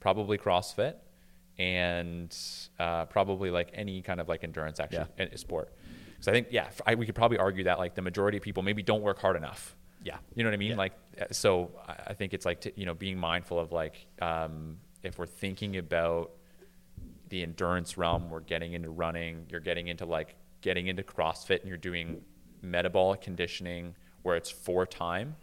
probably 0.01 0.39
CrossFit, 0.39 0.95
and 1.59 2.37
uh, 2.79 3.07
probably 3.07 3.51
like 3.51 3.71
any 3.73 4.03
kind 4.03 4.21
of 4.21 4.29
like 4.29 4.45
endurance 4.45 4.81
action 4.81 5.07
Yeah. 5.19 5.27
sport. 5.37 5.73
Because 6.13 6.29
I 6.29 6.33
think 6.33 6.49
yeah, 6.51 6.69
I, 6.87 6.95
we 6.95 7.07
could 7.07 7.15
probably 7.15 7.39
argue 7.39 7.65
that 7.65 7.79
like 7.79 7.95
the 7.95 8.03
majority 8.03 8.37
of 8.39 8.43
people 8.43 8.63
maybe 8.63 8.83
don't 8.83 9.03
work 9.03 9.19
hard 9.19 9.37
enough. 9.37 9.77
Yeah. 10.03 10.17
You 10.35 10.45
know 10.45 10.51
what 10.51 10.55
I 10.55 10.59
mean? 10.59 10.71
Yeah. 10.73 10.77
Like, 10.77 10.93
uh, 11.21 11.25
so 11.33 11.71
I- 12.07 12.15
think 12.15 12.33
it's 12.33 12.47
like, 12.47 12.61
t- 12.61 12.73
you 12.77 12.87
know, 12.87 12.95
being 12.95 13.19
mindful 13.19 13.59
of 13.59 13.73
like, 13.73 14.07
um, 14.23 14.79
if 15.03 15.19
we're 15.19 15.27
thinking 15.27 15.77
about 15.79 16.33
the 17.29 17.43
endurance 17.43 17.99
realm, 17.99 18.31
we're 18.31 18.41
getting 18.41 18.75
into 18.75 18.91
running, 18.91 19.47
you're 19.51 19.61
getting 19.61 19.89
into 19.89 20.05
like 20.07 20.37
getting 20.61 20.87
into 20.87 21.03
CrossFit 21.03 21.61
and 21.61 21.69
you're 21.69 21.77
doing 21.77 22.23
metabolic 22.63 23.21
conditioning 23.21 23.95
where 24.23 24.37
it's 24.37 24.51
for 24.51 24.87
time. 24.87 25.37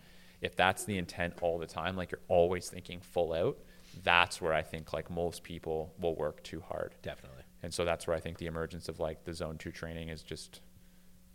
If 0.43 0.55
that's 0.55 0.83
the 0.83 0.97
intent 0.97 1.35
all 1.41 1.57
the 1.57 1.65
time, 1.65 1.95
like 1.95 2.11
you're 2.11 2.19
always 2.27 2.69
thinking 2.69 2.99
full 2.99 3.33
out, 3.33 3.57
that's 4.03 4.41
where 4.41 4.53
I 4.53 4.61
think 4.61 4.93
like 4.93 5.09
most 5.09 5.43
people 5.43 5.93
will 5.99 6.15
work 6.15 6.43
too 6.43 6.59
hard. 6.59 6.95
Definitely. 7.01 7.43
And 7.63 7.73
so 7.73 7.85
that's 7.85 8.05
where 8.05 8.15
I 8.15 8.19
think 8.19 8.37
the 8.37 8.47
emergence 8.47 8.89
of 8.89 8.99
like 8.99 9.23
the 9.23 9.33
zone 9.33 9.57
two 9.57 9.71
training 9.71 10.09
is 10.09 10.21
just 10.21 10.59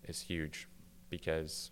is 0.04 0.20
huge 0.20 0.68
because 1.08 1.70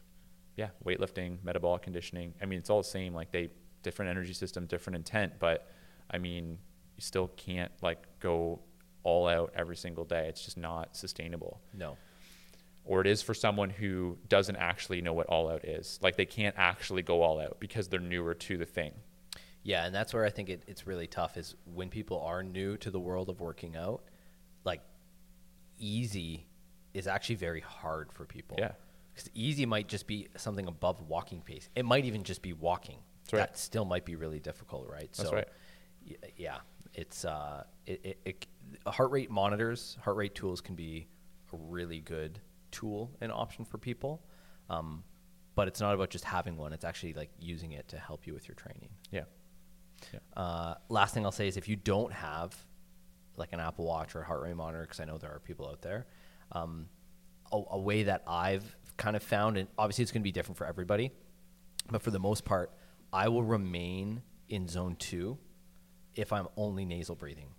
yeah, 0.57 0.69
weightlifting, 0.85 1.37
metabolic 1.45 1.83
conditioning. 1.83 2.33
I 2.41 2.47
mean, 2.47 2.59
it's 2.59 2.71
all 2.71 2.81
the 2.81 2.89
same. 2.89 3.15
Like 3.15 3.31
they 3.31 3.51
different 3.83 4.11
energy 4.11 4.33
system, 4.33 4.65
different 4.67 4.97
intent, 4.97 5.35
but 5.39 5.71
I 6.11 6.19
mean, 6.19 6.59
you 6.97 7.03
still 7.03 7.29
can't 7.37 7.71
like 7.83 8.03
go 8.19 8.61
all 9.03 9.29
out 9.29 9.53
every 9.55 9.77
single 9.77 10.05
day. 10.05 10.27
It's 10.29 10.43
just 10.45 10.57
not 10.57 10.97
sustainable. 10.97 11.61
No. 11.75 11.99
Or 12.87 13.01
it 13.01 13.07
is 13.07 13.21
for 13.21 13.35
someone 13.35 13.71
who 13.71 14.17
doesn't 14.29 14.57
actually 14.57 15.01
know 15.01 15.13
what 15.13 15.27
all 15.27 15.51
out 15.51 15.65
is. 15.65 15.99
Like 16.03 16.17
they 16.17 16.25
can't 16.25 16.55
actually 16.57 17.03
go 17.03 17.23
all 17.23 17.41
out 17.41 17.59
because 17.59 17.89
they're 17.89 18.01
newer 18.01 18.35
to 18.35 18.57
the 18.57 18.65
thing. 18.65 18.93
Yeah, 19.65 19.87
and 19.87 19.95
that's 19.95 20.15
where 20.15 20.25
I 20.25 20.31
think 20.31 20.49
it, 20.49 20.63
it's 20.69 20.87
really 20.87 21.09
tough 21.09 21.37
is 21.37 21.57
when 21.75 21.89
people 21.91 22.21
are 22.21 22.45
new 22.45 22.77
to 22.79 22.91
the 22.91 23.01
world 23.01 23.29
of 23.29 23.41
working 23.41 23.77
out, 23.77 24.05
like 24.65 24.81
easy 25.79 26.47
is 26.95 27.07
actually 27.07 27.35
very 27.35 27.61
hard 27.61 28.13
for 28.13 28.25
people. 28.25 28.57
Yeah. 28.61 28.73
Because 29.13 29.31
easy 29.35 29.67
might 29.67 29.89
just 29.89 30.07
be 30.07 30.29
something 30.37 30.67
above 30.69 31.01
walking 31.09 31.41
pace. 31.41 31.69
It 31.75 31.85
might 31.85 32.05
even 32.05 32.23
just 32.23 32.43
be 32.43 32.53
walking. 32.53 32.99
Right. 33.33 33.41
That 33.41 33.59
still 33.59 33.85
might 33.85 34.05
be 34.05 34.15
really 34.15 34.39
difficult, 34.39 34.89
right? 34.89 35.11
That's 35.17 35.29
so, 35.31 35.35
right. 35.35 35.49
y- 36.09 36.17
Yeah, 36.37 36.59
it's 36.95 37.25
uh, 37.25 37.65
it, 37.87 38.01
it, 38.05 38.19
it 38.25 38.47
heart 38.87 39.11
rate 39.11 39.31
monitors, 39.31 39.97
heart 40.03 40.17
rate 40.17 40.35
tools 40.35 40.61
can 40.61 40.75
be 40.77 41.09
a 41.53 41.57
really 41.57 42.01
good 42.01 42.39
tool 42.79 43.01
and 43.21 43.29
option 43.33 43.65
for 43.65 43.79
people. 43.79 44.13
Um, 44.69 45.05
but 45.55 45.69
it's 45.69 45.81
not 45.81 45.95
about 45.95 46.11
just 46.17 46.25
having 46.25 46.57
one. 46.65 46.73
It's 46.77 46.85
actually 46.85 47.15
like 47.15 47.31
using 47.39 47.73
it 47.79 47.89
to 47.89 47.97
help 48.09 48.27
you 48.27 48.35
with 48.35 48.47
your 48.49 48.55
training. 48.65 48.91
Yeah. 49.11 49.27
Yeah. 50.13 50.21
Uh, 50.43 50.75
last 50.89 51.15
thing 51.15 51.25
I'll 51.25 51.39
say 51.43 51.49
is 51.49 51.57
if 51.57 51.69
you 51.69 51.77
don't 51.77 52.13
have 52.13 52.51
like 53.37 53.53
an 53.53 53.61
Apple 53.61 53.87
Watch 53.87 54.15
or 54.15 54.21
a 54.21 54.27
heart 54.27 54.43
rate 54.43 54.57
monitor, 54.57 54.83
because 54.83 55.01
I 55.01 55.07
know 55.07 55.19
there 55.19 55.33
are 55.37 55.41
people 55.41 55.67
out 55.67 55.81
there, 55.81 56.07
um, 56.53 56.89
a, 57.51 57.61
a 57.71 57.79
way 57.79 58.03
that 58.05 58.23
I've 58.27 58.77
kind 58.97 59.17
of 59.17 59.23
found, 59.23 59.57
and 59.57 59.69
obviously 59.79 60.03
it's 60.03 60.13
going 60.13 60.23
to 60.23 60.31
be 60.31 60.33
different 60.33 60.59
for 60.59 60.67
everybody, 60.67 61.11
but 61.91 62.03
for 62.03 62.11
the 62.11 62.19
most 62.19 62.45
part, 62.45 62.71
I 63.13 63.29
will 63.29 63.45
remain 63.45 64.23
in 64.49 64.69
zone 64.69 64.97
two 64.97 65.39
if 66.15 66.33
I'm 66.33 66.49
only 66.57 66.85
nasal 66.85 67.15
breathing. 67.15 67.51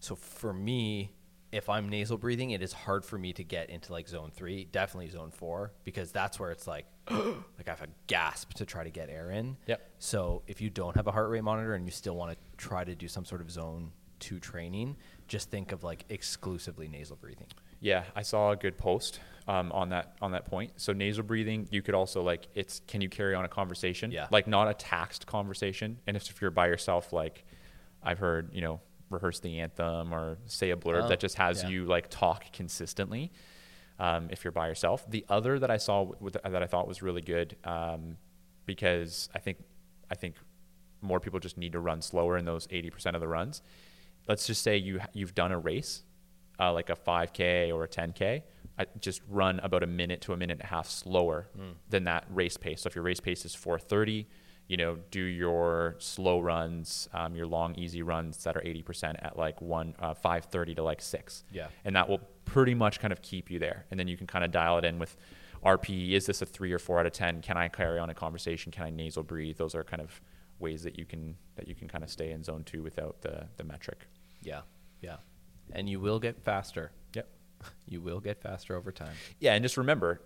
So 0.00 0.14
for 0.14 0.52
me, 0.52 1.10
if 1.50 1.68
I'm 1.68 1.88
nasal 1.88 2.18
breathing, 2.18 2.50
it 2.50 2.62
is 2.62 2.72
hard 2.72 3.04
for 3.04 3.18
me 3.18 3.32
to 3.32 3.44
get 3.44 3.70
into 3.70 3.92
like 3.92 4.08
zone 4.08 4.30
three, 4.34 4.68
definitely 4.70 5.08
zone 5.08 5.30
four, 5.30 5.72
because 5.84 6.12
that's 6.12 6.38
where 6.38 6.50
it's 6.50 6.66
like, 6.66 6.86
like 7.10 7.66
I 7.66 7.70
have 7.70 7.82
a 7.82 7.88
gasp 8.06 8.54
to 8.54 8.66
try 8.66 8.84
to 8.84 8.90
get 8.90 9.08
air 9.08 9.30
in. 9.30 9.56
Yep. 9.66 9.90
So 9.98 10.42
if 10.46 10.60
you 10.60 10.70
don't 10.70 10.94
have 10.96 11.06
a 11.06 11.12
heart 11.12 11.30
rate 11.30 11.44
monitor 11.44 11.74
and 11.74 11.86
you 11.86 11.90
still 11.90 12.16
want 12.16 12.32
to 12.32 12.38
try 12.56 12.84
to 12.84 12.94
do 12.94 13.08
some 13.08 13.24
sort 13.24 13.40
of 13.40 13.50
zone 13.50 13.92
two 14.18 14.38
training, 14.38 14.96
just 15.26 15.50
think 15.50 15.72
of 15.72 15.84
like 15.84 16.04
exclusively 16.08 16.88
nasal 16.88 17.16
breathing. 17.16 17.46
Yeah, 17.80 18.04
I 18.16 18.22
saw 18.22 18.50
a 18.50 18.56
good 18.56 18.76
post 18.76 19.20
um, 19.46 19.70
on 19.72 19.90
that 19.90 20.16
on 20.20 20.32
that 20.32 20.46
point. 20.46 20.72
So 20.76 20.92
nasal 20.92 21.22
breathing, 21.22 21.68
you 21.70 21.80
could 21.80 21.94
also 21.94 22.22
like 22.22 22.48
it's 22.54 22.80
can 22.86 23.00
you 23.00 23.08
carry 23.08 23.34
on 23.34 23.44
a 23.44 23.48
conversation? 23.48 24.10
Yeah. 24.10 24.26
Like 24.30 24.46
not 24.46 24.68
a 24.68 24.74
taxed 24.74 25.26
conversation. 25.26 25.98
And 26.06 26.16
if, 26.16 26.28
if 26.28 26.40
you're 26.40 26.50
by 26.50 26.66
yourself, 26.66 27.12
like 27.12 27.44
I've 28.02 28.18
heard, 28.18 28.50
you 28.52 28.60
know, 28.60 28.80
rehearse 29.10 29.40
the 29.40 29.60
anthem 29.60 30.12
or 30.12 30.38
say 30.46 30.70
a 30.70 30.76
blurb 30.76 31.04
Oh, 31.04 31.08
that 31.08 31.20
just 31.20 31.36
has 31.36 31.62
yeah. 31.62 31.68
you 31.70 31.84
like 31.86 32.08
talk 32.10 32.52
consistently. 32.52 33.32
Um, 33.98 34.28
if 34.30 34.44
you're 34.44 34.52
by 34.52 34.68
yourself, 34.68 35.08
the 35.10 35.24
other 35.28 35.58
that 35.58 35.70
I 35.70 35.76
saw 35.76 36.02
with, 36.20 36.34
that 36.34 36.62
I 36.62 36.66
thought 36.66 36.86
was 36.86 37.02
really 37.02 37.22
good 37.22 37.56
um, 37.64 38.16
because 38.66 39.28
I 39.34 39.38
think 39.40 39.58
I 40.10 40.14
think 40.14 40.36
more 41.00 41.18
people 41.20 41.40
just 41.40 41.58
need 41.58 41.72
to 41.72 41.80
run 41.80 42.00
slower 42.02 42.36
in 42.36 42.44
those 42.44 42.66
80% 42.68 43.14
of 43.14 43.20
the 43.20 43.28
runs. 43.28 43.62
Let's 44.28 44.46
just 44.46 44.62
say 44.62 44.76
you 44.76 45.00
you've 45.14 45.34
done 45.34 45.52
a 45.52 45.58
race, 45.58 46.02
uh, 46.60 46.72
like 46.72 46.90
a 46.90 46.94
5K 46.96 47.72
or 47.74 47.84
a 47.84 47.88
10K. 47.88 48.42
I 48.78 48.86
just 49.00 49.20
run 49.28 49.58
about 49.60 49.82
a 49.82 49.86
minute 49.88 50.20
to 50.22 50.32
a 50.32 50.36
minute 50.36 50.54
and 50.60 50.62
a 50.62 50.66
half 50.66 50.88
slower 50.88 51.48
than 51.90 52.04
that 52.04 52.24
race 52.30 52.56
pace. 52.56 52.82
So 52.82 52.86
if 52.88 52.94
your 52.94 53.02
race 53.04 53.18
pace 53.20 53.44
is 53.44 53.54
4:30, 53.56 54.26
you 54.68 54.76
know, 54.76 54.98
do 55.10 55.20
your 55.20 55.96
slow 55.98 56.40
runs, 56.40 57.08
um, 57.12 57.34
your 57.34 57.46
long 57.46 57.74
easy 57.74 58.02
runs 58.02 58.44
that 58.44 58.56
are 58.56 58.60
80% 58.60 59.16
at 59.24 59.36
like 59.36 59.60
one 59.60 59.94
uh, 59.98 60.14
5:30 60.14 60.76
to 60.76 60.82
like 60.82 61.00
six. 61.00 61.44
Yeah. 61.52 61.68
and 61.84 61.96
that 61.96 62.08
will 62.08 62.20
pretty 62.44 62.74
much 62.74 63.00
kind 63.00 63.12
of 63.12 63.20
keep 63.22 63.50
you 63.50 63.58
there. 63.58 63.86
And 63.90 63.98
then 63.98 64.08
you 64.08 64.16
can 64.16 64.26
kind 64.26 64.44
of 64.44 64.50
dial 64.50 64.78
it 64.78 64.84
in 64.84 64.98
with 64.98 65.16
RPE. 65.64 66.12
Is 66.12 66.26
this 66.26 66.40
a 66.42 66.46
three 66.46 66.72
or 66.72 66.78
four 66.78 67.00
out 67.00 67.06
of 67.06 67.12
10? 67.12 67.40
Can 67.42 67.56
I 67.56 67.68
carry 67.68 67.98
on 67.98 68.10
a 68.10 68.14
conversation? 68.14 68.70
Can 68.70 68.84
I 68.84 68.90
nasal 68.90 69.22
breathe? 69.22 69.56
Those 69.58 69.74
are 69.74 69.82
kind 69.84 70.00
of 70.02 70.20
ways 70.58 70.82
that 70.82 70.98
you 70.98 71.04
can 71.04 71.36
that 71.56 71.66
you 71.68 71.74
can 71.74 71.88
kind 71.88 72.04
of 72.04 72.10
stay 72.10 72.30
in 72.32 72.42
zone 72.44 72.62
two 72.64 72.82
without 72.82 73.20
the 73.22 73.46
the 73.56 73.64
metric. 73.64 74.06
Yeah. 74.42 74.60
Yeah. 75.00 75.16
And 75.72 75.88
you 75.88 75.98
will 76.00 76.18
get 76.20 76.42
faster. 76.42 76.92
Yep. 77.14 77.28
You 77.88 78.00
will 78.02 78.20
get 78.20 78.40
faster 78.42 78.76
over 78.76 78.92
time. 78.92 79.14
Yeah, 79.40 79.54
and 79.54 79.62
just 79.64 79.76
remember, 79.78 80.20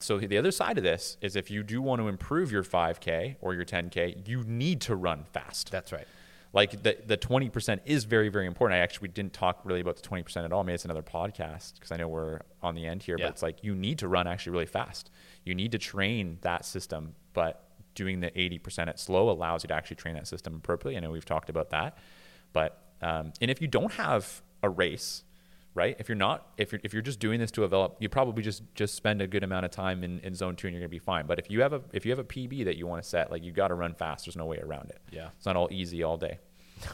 so 0.00 0.18
the 0.18 0.36
other 0.38 0.50
side 0.50 0.78
of 0.78 0.84
this 0.84 1.16
is 1.20 1.36
if 1.36 1.50
you 1.50 1.62
do 1.62 1.80
want 1.80 2.00
to 2.00 2.08
improve 2.08 2.50
your 2.50 2.64
5K 2.64 3.36
or 3.40 3.54
your 3.54 3.64
10K, 3.64 4.26
you 4.28 4.42
need 4.44 4.80
to 4.82 4.96
run 4.96 5.24
fast. 5.32 5.70
That's 5.70 5.92
right. 5.92 6.06
like 6.52 6.82
the 6.82 6.98
the 7.06 7.16
20% 7.16 7.80
is 7.86 8.04
very 8.04 8.28
very 8.28 8.46
important. 8.46 8.78
I 8.78 8.82
actually 8.82 9.08
didn't 9.08 9.32
talk 9.32 9.60
really 9.64 9.80
about 9.80 9.96
the 9.96 10.06
20% 10.08 10.44
at 10.44 10.52
all. 10.52 10.64
Maybe 10.64 10.74
it's 10.74 10.84
another 10.84 11.02
podcast 11.02 11.74
because 11.74 11.92
I 11.92 11.96
know 11.96 12.08
we're 12.08 12.40
on 12.62 12.74
the 12.74 12.84
end 12.86 13.02
here, 13.02 13.16
Yeah. 13.18 13.26
but 13.26 13.30
it's 13.32 13.42
like 13.42 13.62
you 13.62 13.74
need 13.74 13.98
to 14.00 14.08
run 14.08 14.26
actually 14.26 14.52
really 14.52 14.66
fast. 14.66 15.10
You 15.44 15.54
need 15.54 15.72
to 15.72 15.78
train 15.78 16.38
that 16.42 16.64
system, 16.64 17.14
but 17.32 17.68
doing 17.94 18.20
the 18.20 18.30
80% 18.30 18.88
at 18.88 18.98
slow 18.98 19.28
allows 19.30 19.62
you 19.64 19.68
to 19.68 19.74
actually 19.74 19.96
train 19.96 20.14
that 20.14 20.26
system 20.26 20.54
appropriately. 20.56 20.96
I 20.96 21.00
know 21.00 21.10
we've 21.10 21.24
talked 21.24 21.50
about 21.50 21.70
that, 21.70 21.96
but 22.52 22.78
um, 23.02 23.32
and 23.40 23.50
if 23.50 23.60
you 23.60 23.66
don't 23.68 23.92
have 23.92 24.42
a 24.62 24.68
race, 24.70 25.24
right? 25.74 25.96
If 25.98 26.08
you're 26.08 26.16
not, 26.16 26.46
if 26.56 26.72
you're 26.72 26.80
if 26.84 26.92
you're 26.92 27.02
just 27.02 27.18
doing 27.20 27.40
this 27.40 27.50
to 27.52 27.62
develop, 27.62 27.96
you 28.00 28.08
probably 28.08 28.42
just 28.42 28.62
just 28.74 28.94
spend 28.94 29.22
a 29.22 29.26
good 29.26 29.44
amount 29.44 29.64
of 29.64 29.70
time 29.70 30.04
in, 30.04 30.20
in 30.20 30.34
zone 30.34 30.56
two 30.56 30.66
and 30.66 30.74
you're 30.74 30.80
gonna 30.80 30.88
be 30.88 30.98
fine. 30.98 31.26
But 31.26 31.38
if 31.38 31.50
you 31.50 31.60
have 31.62 31.72
a 31.72 31.82
if 31.92 32.04
you 32.04 32.12
have 32.12 32.18
a 32.18 32.24
PB 32.24 32.64
that 32.64 32.76
you 32.76 32.86
want 32.86 33.02
to 33.02 33.08
set, 33.08 33.30
like 33.30 33.42
you 33.42 33.52
got 33.52 33.68
to 33.68 33.74
run 33.74 33.94
fast. 33.94 34.26
There's 34.26 34.36
no 34.36 34.46
way 34.46 34.58
around 34.58 34.90
it. 34.90 35.00
Yeah. 35.10 35.28
it's 35.36 35.46
not 35.46 35.56
all 35.56 35.68
easy 35.70 36.02
all 36.02 36.16
day. 36.16 36.38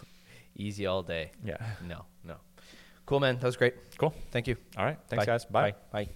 Easy 0.57 0.87
all 0.87 1.05
day. 1.05 1.31
Yeah. 1.45 1.57
No, 1.87 2.05
no. 2.25 2.35
Cool, 3.07 3.21
man. 3.21 3.37
That 3.37 3.47
was 3.47 3.57
great. 3.57 3.75
Cool. 3.97 4.13
Thank 4.33 4.49
you. 4.49 4.57
All 4.77 4.85
right. 4.85 4.99
Thanks, 5.09 5.25
Bye. 5.25 5.33
guys. 5.33 5.45
Bye. 5.45 5.71
Bye. 5.93 6.05
Bye. 6.05 6.11